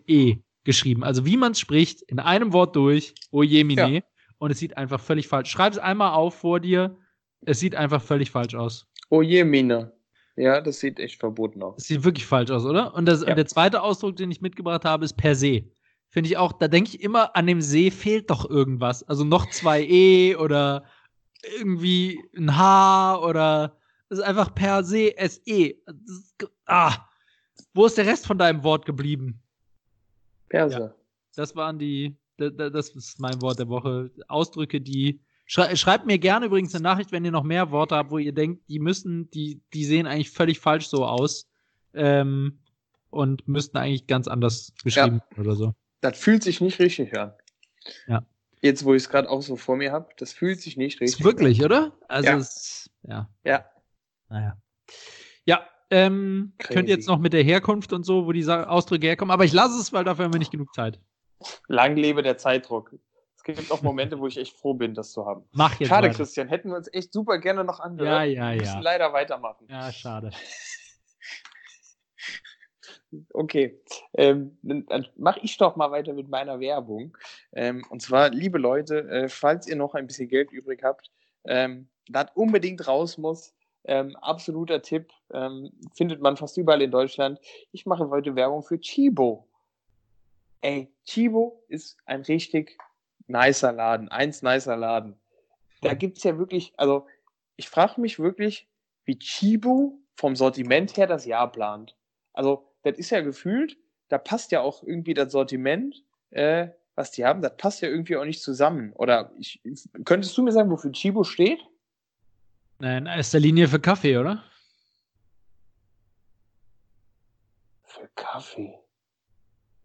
[0.08, 1.04] E geschrieben.
[1.04, 3.96] Also wie man es spricht, in einem Wort durch, Ojemine.
[3.96, 4.02] Ja.
[4.38, 5.50] Und es sieht einfach völlig falsch.
[5.50, 6.98] Schreib es einmal auf vor dir.
[7.42, 8.88] Es sieht einfach völlig falsch aus.
[9.10, 9.94] Oh je, Mine.
[10.36, 11.76] Ja, das sieht echt verboten aus.
[11.78, 12.94] Es sieht wirklich falsch aus, oder?
[12.94, 13.30] Und, das, Ja.
[13.30, 15.64] und der zweite Ausdruck, den ich mitgebracht habe, ist per se.
[16.10, 19.04] Finde ich auch, da denke ich immer, an dem See fehlt doch irgendwas.
[19.04, 20.84] Also noch zwei E oder
[21.60, 23.78] irgendwie ein H oder
[24.10, 25.76] das ist einfach per se SE.
[26.66, 26.98] Ah,
[27.74, 29.42] wo ist der Rest von deinem Wort geblieben?
[30.50, 30.96] Perse.
[31.36, 34.10] Das waren die, da- da- das ist mein Wort der Woche.
[34.28, 35.20] Ausdrücke, die.
[35.50, 38.34] Schrei, schreibt mir gerne übrigens eine Nachricht, wenn ihr noch mehr Worte habt, wo ihr
[38.34, 41.48] denkt, die müssen, die, die sehen eigentlich völlig falsch so aus.
[41.94, 42.60] Ähm,
[43.10, 45.74] und müssten eigentlich ganz anders geschrieben werden oder so.
[46.02, 47.32] Das fühlt sich nicht richtig an.
[48.08, 48.26] Ja.
[48.62, 51.20] Jetzt, wo ich es gerade auch so vor mir habe, das fühlt sich nicht richtig
[51.20, 51.94] Ist wirklich, oder?
[52.08, 52.38] Also, Ja.
[52.38, 53.30] es, ja.
[53.44, 53.66] Ja.
[54.30, 54.58] Naja.
[55.46, 59.32] Ja, ähm, könnt ihr jetzt noch mit der Herkunft und so, wo die Ausdrücke herkommen,
[59.32, 61.00] aber ich lasse es, weil dafür haben wir nicht genug Zeit.
[61.68, 62.96] Lang lebe der Zeitdruck.
[63.36, 65.46] Das gibt auch Momente, wo ich echt froh bin, das zu haben.
[65.54, 66.18] Mach jetzt Schade, weiter.
[66.18, 68.14] Christian, hätten wir uns echt super gerne noch angehört.
[68.14, 68.80] Ja, ja, Wir müssen ja.
[68.82, 69.68] leider weitermachen.
[69.70, 70.32] Ja, schade.
[73.34, 73.80] Okay,
[74.14, 77.18] ähm, dann, mache ich doch mal weiter mit meiner Werbung.
[77.54, 81.12] Ähm, und zwar, liebe Leute, äh, falls ihr noch ein bisschen Geld übrig habt,
[81.46, 83.54] ähm, das unbedingt raus muss,
[83.86, 87.40] ähm, absoluter Tipp, ähm, findet man fast überall in Deutschland.
[87.72, 89.48] Ich mache heute Werbung für Chibo.
[90.62, 92.78] Ey, Chibo ist ein richtig
[93.28, 95.18] nicer Laden, eins nicer Laden.
[95.82, 97.06] Da gibt's ja wirklich, also
[97.56, 98.68] ich frage mich wirklich,
[99.06, 101.96] wie Chibo vom Sortiment her das Jahr plant.
[102.34, 103.78] Also, das ist ja gefühlt,
[104.10, 108.18] da passt ja auch irgendwie das Sortiment, äh, was die haben, das passt ja irgendwie
[108.18, 108.92] auch nicht zusammen.
[108.94, 109.62] Oder ich,
[110.06, 111.60] könntest du mir sagen, wofür Chibo steht?
[112.80, 114.44] Na, In erster Linie für Kaffee, oder?
[117.84, 118.74] Für Kaffee.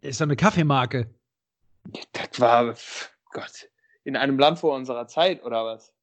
[0.01, 1.09] Ist doch eine Kaffeemarke.
[2.13, 2.75] Das war,
[3.31, 3.69] Gott,
[4.03, 5.93] in einem Land vor unserer Zeit, oder was?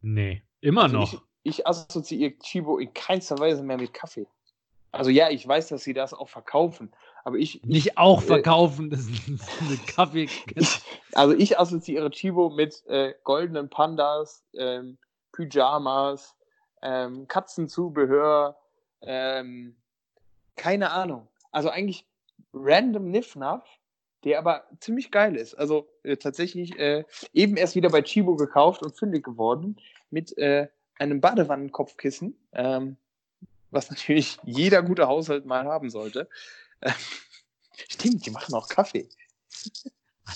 [0.00, 0.42] Nee.
[0.60, 1.12] Immer Also noch.
[1.42, 4.26] Ich, ich assoziiere Chibo in keinster Weise mehr mit Kaffee.
[4.90, 6.92] Also ja, ich weiß, dass sie das auch verkaufen,
[7.24, 9.28] aber ich, Nicht auch äh, verkaufen, das ist
[9.60, 10.28] eine Kaffee.
[11.12, 14.98] also ich assoziiere Chibo mit äh, goldenen Pandas, ähm,
[15.32, 16.34] Pyjamas,
[16.82, 18.56] ähm, Katzenzubehör,
[19.02, 19.76] ähm,
[20.56, 21.28] keine Ahnung.
[21.52, 22.06] Also eigentlich
[22.52, 23.64] random Niffnaff,
[24.24, 25.54] der aber ziemlich geil ist.
[25.54, 29.76] Also äh, tatsächlich äh, eben erst wieder bei Chibo gekauft und fündig geworden
[30.10, 30.68] mit äh,
[30.98, 32.96] einem Badewannenkopfkissen, ähm,
[33.70, 36.28] was natürlich jeder gute Haushalt mal haben sollte.
[36.82, 36.92] Ähm,
[37.88, 39.08] stimmt, die machen auch Kaffee.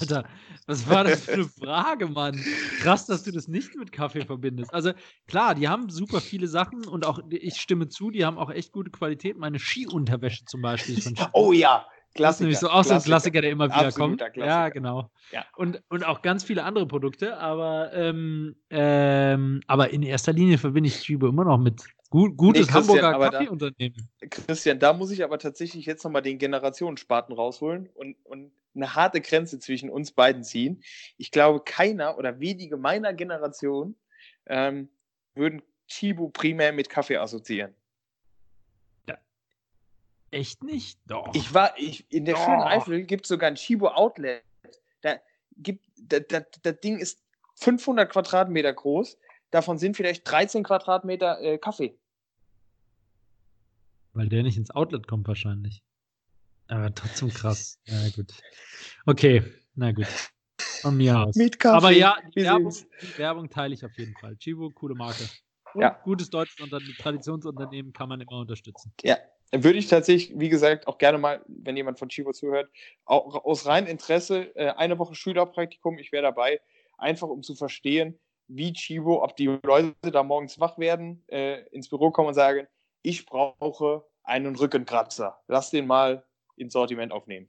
[0.00, 0.24] Alter,
[0.66, 2.42] was war das für eine Frage, Mann?
[2.80, 4.72] Krass, dass du das nicht mit Kaffee verbindest.
[4.72, 4.92] Also
[5.26, 8.72] klar, die haben super viele Sachen und auch, ich stimme zu, die haben auch echt
[8.72, 9.36] gute Qualität.
[9.36, 10.98] Meine Skiunterwäsche zum Beispiel.
[11.32, 14.18] Oh ja, Das ist nämlich so auch so ein Klassiker, der immer wieder kommt.
[14.18, 14.46] Klassiker.
[14.46, 15.10] Ja, genau.
[15.30, 15.44] Ja.
[15.56, 20.88] Und, und auch ganz viele andere Produkte, aber, ähm, ähm, aber in erster Linie verbinde
[20.88, 24.08] ich Chibo immer noch mit gut, gutes Nee, Christian, Hamburger da- Kaffeeunternehmen.
[24.30, 29.20] Christian, da muss ich aber tatsächlich jetzt nochmal den Generationenspaten rausholen und, und eine harte
[29.20, 30.82] Grenze zwischen uns beiden ziehen.
[31.16, 33.96] Ich glaube, keiner oder wenige meiner Generation
[34.46, 34.88] ähm,
[35.34, 37.74] würden Chibo primär mit Kaffee assoziieren.
[40.30, 40.98] Echt nicht?
[41.06, 41.34] Doch.
[41.34, 42.44] Ich war, ich, in der Doch.
[42.46, 44.42] schönen Eifel gibt es sogar ein Chibo Outlet.
[45.02, 45.16] Da
[45.58, 47.22] gibt, das, das, das Ding ist
[47.56, 49.18] 500 Quadratmeter groß.
[49.50, 51.98] Davon sind vielleicht 13 Quadratmeter äh, Kaffee.
[54.12, 55.82] Weil der nicht ins Outlet kommt wahrscheinlich.
[56.68, 57.78] Aber trotzdem krass.
[57.84, 58.32] Ja, gut.
[59.06, 59.42] Okay,
[59.74, 60.06] na gut.
[60.80, 61.36] Von mir aus.
[61.36, 61.76] Mit Kaffee.
[61.76, 64.36] Aber ja, die Werbung, die Werbung teile ich auf jeden Fall.
[64.36, 65.24] Chibo, coole Marke.
[65.74, 65.90] Und Ja.
[66.04, 68.92] Gutes deutsches Unternehmen, Traditionsunternehmen kann man immer unterstützen.
[69.02, 69.16] Ja,
[69.50, 72.70] dann würde ich tatsächlich, wie gesagt, auch gerne mal, wenn jemand von Chibo zuhört,
[73.04, 76.60] auch aus reinem Interesse, äh, eine Woche Schülerpraktikum, ich wäre dabei,
[76.98, 81.88] einfach um zu verstehen, wie Chibo, ob die Leute da morgens wach werden, äh, ins
[81.88, 82.66] Büro kommen und sagen,
[83.02, 85.38] ich brauche einen Rückenkratzer.
[85.48, 86.24] Lass den mal
[86.56, 87.48] ins Sortiment aufnehmen.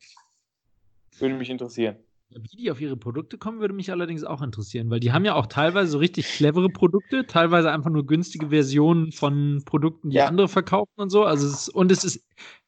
[1.19, 1.97] Würde mich interessieren.
[2.29, 5.35] Wie die auf ihre Produkte kommen, würde mich allerdings auch interessieren, weil die haben ja
[5.35, 10.25] auch teilweise so richtig clevere Produkte, teilweise einfach nur günstige Versionen von Produkten, die Ja.
[10.25, 11.23] andere verkaufen und so.
[11.25, 12.25] Also es ist, und es ist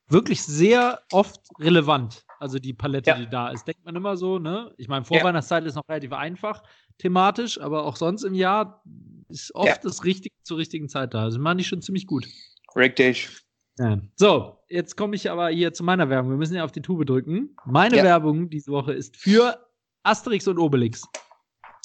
[0.07, 3.17] wirklich sehr oft relevant, also die Palette, Ja.
[3.17, 3.67] die da ist.
[3.67, 4.71] Denkt man immer so, ne?
[4.77, 5.07] Ich meine, Ja.
[5.07, 6.61] Vorweihnachtszeit ist noch relativ einfach
[6.99, 8.83] thematisch, aber auch sonst im Jahr
[9.29, 9.79] ist oft Ja.
[9.81, 11.23] das Richtige zur richtigen Zeit da.
[11.23, 12.27] Also machen die schon ziemlich gut.
[12.75, 13.41] Rick Dash.
[13.77, 13.99] Ja.
[14.15, 16.31] So, jetzt komme ich aber hier zu meiner Werbung.
[16.31, 17.55] Wir müssen ja auf die Tube drücken.
[17.65, 18.03] Meine Ja.
[18.03, 19.59] Werbung diese Woche ist für
[20.03, 21.03] Asterix und Obelix.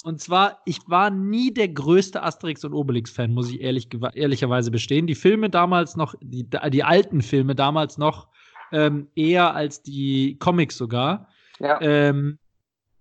[0.03, 5.07] Und zwar, ich war nie der größte Asterix und Obelix-Fan, muss ich ehrlich, ehrlicherweise bestehen.
[5.07, 8.28] Die Filme damals noch, die, die alten Filme damals noch,
[8.72, 11.28] ähm, eher als die Comics sogar.
[11.59, 11.80] Ja.
[11.82, 12.38] Ähm,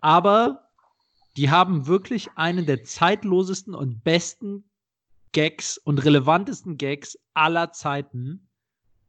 [0.02, 0.70] aber
[1.38, 4.68] die haben wirklich einen der zeitlosesten und besten
[5.32, 8.48] Gags und relevantesten Gags aller Zeiten.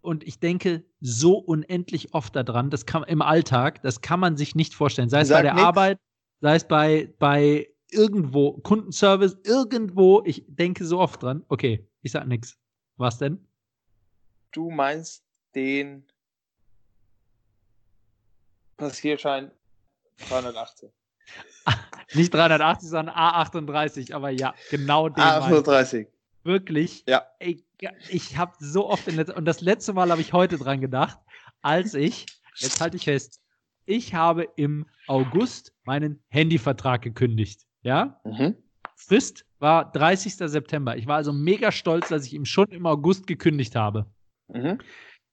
[0.02, 4.54] Und ich denke so unendlich oft daran, das kann im Alltag, das kann man sich
[4.54, 5.10] nicht vorstellen.
[5.10, 5.64] Sei es bei Sag der nix.
[5.64, 5.98] Arbeit,
[6.40, 10.22] sei es bei, bei irgendwo, Kundenservice, irgendwo.
[10.24, 11.44] Ich denke so oft dran.
[11.48, 12.56] Okay, ich sag nix.
[12.96, 13.46] Was denn?
[14.52, 15.22] Du meinst
[15.54, 16.06] den
[18.76, 19.50] Passierschein
[20.28, 20.90] 218.
[22.14, 25.60] Nicht 380, sondern A38, aber ja, genau den Ah, meine ich.
[25.60, 26.08] 38.
[26.42, 27.04] Wirklich.
[27.06, 27.26] Ja.
[27.38, 27.64] Ey,
[28.08, 31.18] ich habe so oft in und das letzte Mal habe ich heute dran gedacht,
[31.62, 32.26] als ich,
[32.56, 33.40] jetzt halte ich fest,
[33.84, 37.66] ich habe im August meinen Handyvertrag gekündigt.
[37.82, 38.20] Ja?
[38.24, 38.56] Mhm.
[38.96, 40.34] Frist war 30.
[40.36, 40.96] September.
[40.96, 44.06] Ich war also mega stolz, dass ich ihm schon im August gekündigt habe.
[44.48, 44.78] Mhm.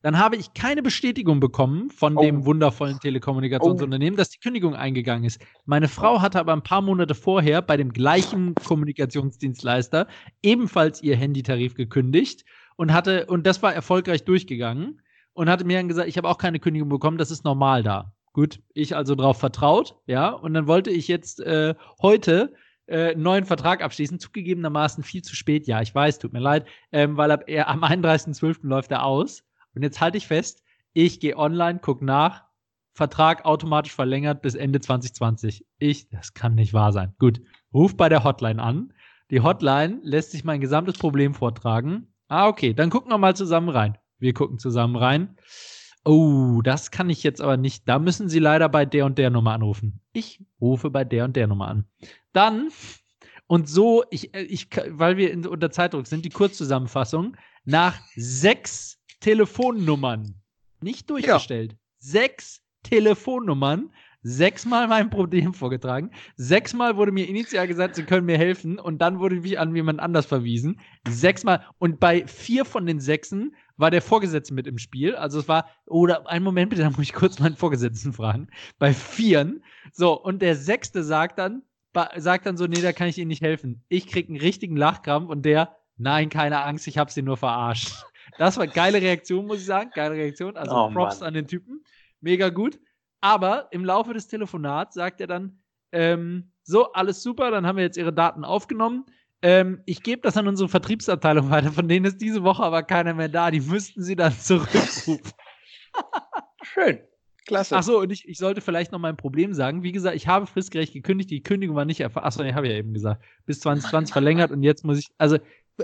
[0.03, 2.21] Dann habe ich keine Bestätigung bekommen von Oh.
[2.21, 5.41] dem wundervollen Telekommunikationsunternehmen, dass die Kündigung eingegangen ist.
[5.65, 10.07] Meine Frau hatte aber ein paar Monate vorher bei dem gleichen Kommunikationsdienstleister
[10.43, 12.45] ebenfalls ihr Handytarif gekündigt
[12.75, 15.01] und hatte, und das war erfolgreich durchgegangen
[15.33, 18.13] und hatte mir dann gesagt, ich habe auch keine Kündigung bekommen, das ist normal da.
[18.33, 22.53] Gut, ich also drauf vertraut, ja, und dann wollte ich jetzt äh, heute
[22.85, 26.67] äh, einen neuen Vertrag abschließen, zugegebenermaßen viel zu spät, ja, ich weiß, tut mir leid,
[26.91, 28.59] ähm, weil ab, er, am 31.12.
[28.67, 29.43] läuft er aus.
[29.77, 30.63] Und jetzt halte ich fest,
[30.93, 32.45] ich gehe online, guck nach,
[32.93, 35.67] Vertrag automatisch verlängert bis Ende 2020.
[35.77, 37.13] Ich, das kann nicht wahr sein.
[37.19, 38.91] Gut, ruf bei der Hotline an.
[39.29, 42.07] Die Hotline lässt sich mein gesamtes Problem vortragen.
[42.27, 43.99] Ah, okay, dann gucken wir mal zusammen rein.
[44.17, 45.37] Wir gucken zusammen rein.
[46.05, 47.87] Oh, das kann ich jetzt aber nicht.
[47.87, 50.01] Da müssen Sie leider bei der und der Nummer anrufen.
[50.11, 51.85] Ich rufe bei der und der Nummer an.
[52.33, 52.69] Dann,
[53.45, 58.96] und so, ich, äh, ich, weil wir in, unter Zeitdruck sind, die Kurzzusammenfassung, nach sechs
[59.27, 60.35] Telefonnummern,
[60.79, 68.25] nicht durchgestellt, sechs Telefonnummern, sechsmal mein Problem vorgetragen, sechsmal wurde mir initial gesagt, sie können
[68.25, 68.79] mir helfen.
[68.79, 71.65] Und dann wurde mich an jemand anders verwiesen, sechsmal.
[71.77, 75.67] Und bei vier von den sechsen war der Vorgesetzte mit im Spiel, also es war,
[75.85, 78.47] oder einen Moment bitte, da muss ich kurz meinen Vorgesetzten fragen,
[78.79, 79.61] bei vieren,
[79.91, 81.63] so, und der sechste sagt dann,
[82.15, 83.83] sagt dann so, nee, da kann ich Ihnen nicht helfen.
[83.89, 88.05] Ich krieg einen richtigen Lachkrampf und der, nein, keine Angst, ich hab sie nur verarscht.
[88.37, 89.91] Das war geile Reaktion, muss ich sagen.
[89.93, 90.55] Geile Reaktion.
[90.57, 91.27] Also Oh, Props Mann.
[91.29, 91.83] an den Typen.
[92.21, 92.79] Mega gut.
[93.21, 95.59] Aber im Laufe des Telefonats sagt er dann,
[95.91, 99.05] ähm, so, alles super, dann haben wir jetzt Ihre Daten aufgenommen.
[99.41, 103.13] Ähm, ich gebe das an unsere Vertriebsabteilung weiter, von denen ist diese Woche aber keiner
[103.13, 103.49] mehr da.
[103.51, 105.19] Die müssten Sie dann zurückrufen.
[106.63, 106.99] Schön.
[107.45, 107.77] Klasse.
[107.77, 109.81] Ach so, und ich, ich sollte vielleicht noch mein Problem sagen.
[109.81, 112.25] Wie gesagt, ich habe fristgerecht gekündigt, die Kündigung war nicht erfahren.
[112.25, 113.23] Achso, nee, habe ich ja eben gesagt.
[113.45, 115.37] Bis 2020 verlängert und jetzt muss ich, also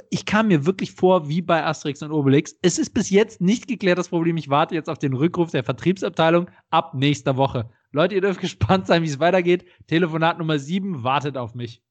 [0.09, 2.57] ich kam mir wirklich vor wie bei Asterix und Obelix.
[2.61, 4.37] Es ist bis jetzt nicht geklärt, das Problem.
[4.37, 7.69] Ich warte jetzt auf den Rückruf der Vertriebsabteilung ab nächster Woche.
[7.91, 9.65] Leute, ihr dürft gespannt sein, wie es weitergeht.
[9.87, 11.81] Telefonat Nummer 7 wartet auf mich.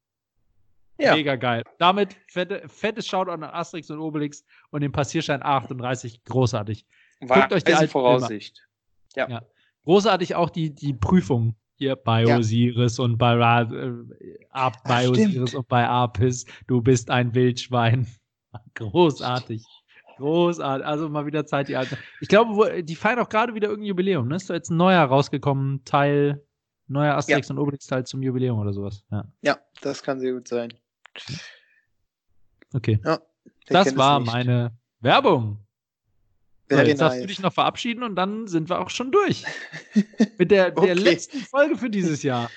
[0.98, 1.14] ja.
[1.14, 1.62] Mega geil.
[1.78, 6.24] Damit fette, fettes Shoutout an Asterix und Obelix und den Passierschein 38.
[6.24, 6.86] Großartig.
[7.20, 8.66] War guckt euch die alten Voraussicht.
[9.14, 9.28] Ja.
[9.28, 9.42] Ja.
[9.84, 12.39] Großartig auch die, die Prüfung hier bei Ja.
[12.39, 15.18] Osiris und bei, äh, Ab, Ja, bei stimmt.
[15.30, 16.47] Osiris und bei Apis.
[16.68, 18.07] Du bist ein Wildschwein.
[18.74, 19.64] Großartig.
[20.16, 20.87] Großartig.
[20.87, 21.97] Also mal wieder Zeit, die alten.
[22.20, 24.28] Ich glaube, wo, die feiern auch gerade wieder irgendein Jubiläum.
[24.28, 24.37] Ne?
[24.37, 26.45] Ist da jetzt ein neuer rausgekommen, Teil,
[26.87, 29.05] neuer Asterix und Obelix-Teil zum Jubiläum oder sowas.
[29.11, 29.24] Ja.
[29.43, 30.72] ja, das kann sehr gut sein.
[32.74, 33.01] Okay.
[33.05, 33.18] Ja,
[33.66, 35.62] Das war meine Werbung.
[36.77, 39.45] Very jetzt darfst du dich noch verabschieden und dann sind wir auch schon durch.
[40.39, 40.93] Mit der, der Okay.
[40.93, 42.51] letzten Folge für dieses Jahr.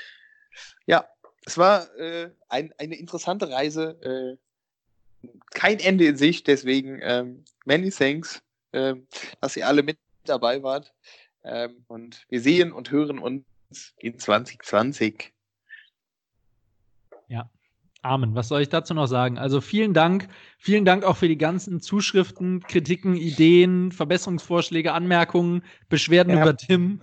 [0.85, 1.07] Ja,
[1.45, 4.39] es war äh, ein, eine interessante Reise.
[5.23, 8.41] Äh, kein Ende in Sicht, deswegen ähm, many thanks,
[8.73, 9.07] ähm,
[9.41, 10.93] dass ihr alle mit dabei wart.
[11.43, 13.45] Ähm, und wir sehen und hören uns
[13.97, 15.33] in 2020.
[18.05, 18.35] Amen.
[18.35, 19.39] Was soll ich dazu noch sagen?
[19.39, 20.27] Also vielen Dank.
[20.59, 26.43] Vielen Dank auch für die ganzen Zuschriften, Kritiken, Ideen, Verbesserungsvorschläge, Anmerkungen, Beschwerden Ja.
[26.43, 27.01] über Tim.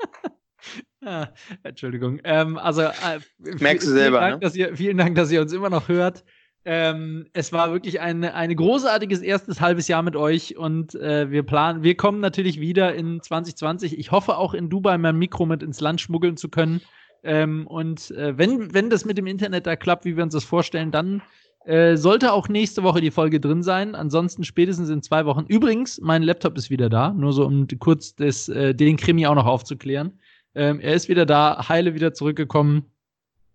[1.06, 1.28] ah,
[1.62, 2.20] Entschuldigung.
[2.24, 4.40] Ähm, also äh, Merkst du vielen selber, Dank, ne?
[4.40, 6.24] dass ihr, vielen Dank, dass ihr uns immer noch hört.
[6.66, 11.42] Ähm, es war wirklich ein, ein großartiges erstes halbes Jahr mit euch und äh, wir
[11.42, 13.98] planen, wir kommen natürlich wieder in 2020.
[13.98, 16.82] Ich hoffe auch in Dubai mein Mikro mit ins Land schmuggeln zu können.
[17.24, 20.44] Ähm, und äh, wenn, wenn das mit dem Internet da klappt, wie wir uns das
[20.44, 21.22] vorstellen, dann
[21.64, 23.94] äh, sollte auch nächste Woche die Folge drin sein.
[23.94, 25.46] Ansonsten spätestens in zwei Wochen.
[25.48, 29.34] Übrigens, mein Laptop ist wieder da, nur so um kurz das, äh, den Krimi auch
[29.34, 30.20] noch aufzuklären.
[30.54, 32.84] Ähm, er ist wieder da, heile wieder zurückgekommen,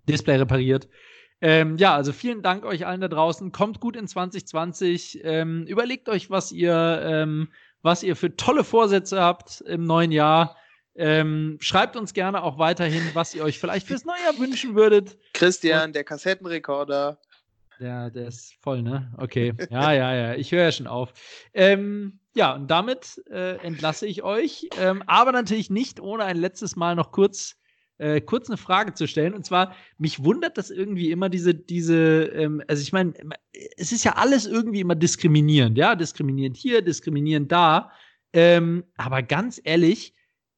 [0.07, 0.89] Display repariert.
[1.41, 3.51] Ähm, ja, also vielen Dank euch allen da draußen.
[3.51, 5.21] Kommt gut in 2020.
[5.23, 7.49] Ähm, überlegt euch, was ihr, ähm,
[7.81, 10.57] was ihr für tolle Vorsätze habt im neuen Jahr.
[10.95, 15.17] Ähm, schreibt uns gerne auch weiterhin, was ihr euch vielleicht fürs neue Jahr wünschen würdet.
[15.33, 17.19] Christian, der Kassettenrekorder.
[17.79, 19.11] Der, der ist voll, ne?
[19.17, 19.53] Okay.
[19.69, 20.35] Ja, ja, ja.
[20.35, 21.13] Ich höre ja schon auf.
[21.53, 24.67] Ähm, ja, und damit äh, entlasse ich euch.
[24.77, 27.55] Ähm, aber natürlich nicht, ohne ein letztes Mal noch kurz,
[27.97, 29.33] äh, kurz eine Frage zu stellen.
[29.33, 33.13] Und zwar, mich wundert das irgendwie immer diese, diese, ähm, also ich meine,
[33.77, 35.95] es ist ja alles irgendwie immer diskriminierend, ja?
[35.95, 37.91] Diskriminierend hier, diskriminierend da.
[38.33, 40.13] Ähm, aber ganz ehrlich,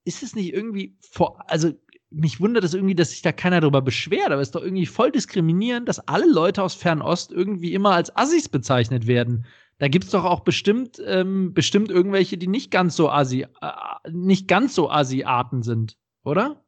[0.06, 1.72] ist es nicht irgendwie vor, also
[2.12, 4.86] mich wundert es irgendwie, dass sich da keiner darüber beschwert, aber es ist doch irgendwie
[4.86, 9.46] voll diskriminierend, dass alle Leute aus Fernost irgendwie immer als Assis bezeichnet werden.
[9.80, 14.48] Da gibt's doch auch bestimmt, ähm, bestimmt irgendwelche, die nicht ganz so Assi, äh, nicht
[14.48, 16.64] ganz so Assi-Arten sind, oder?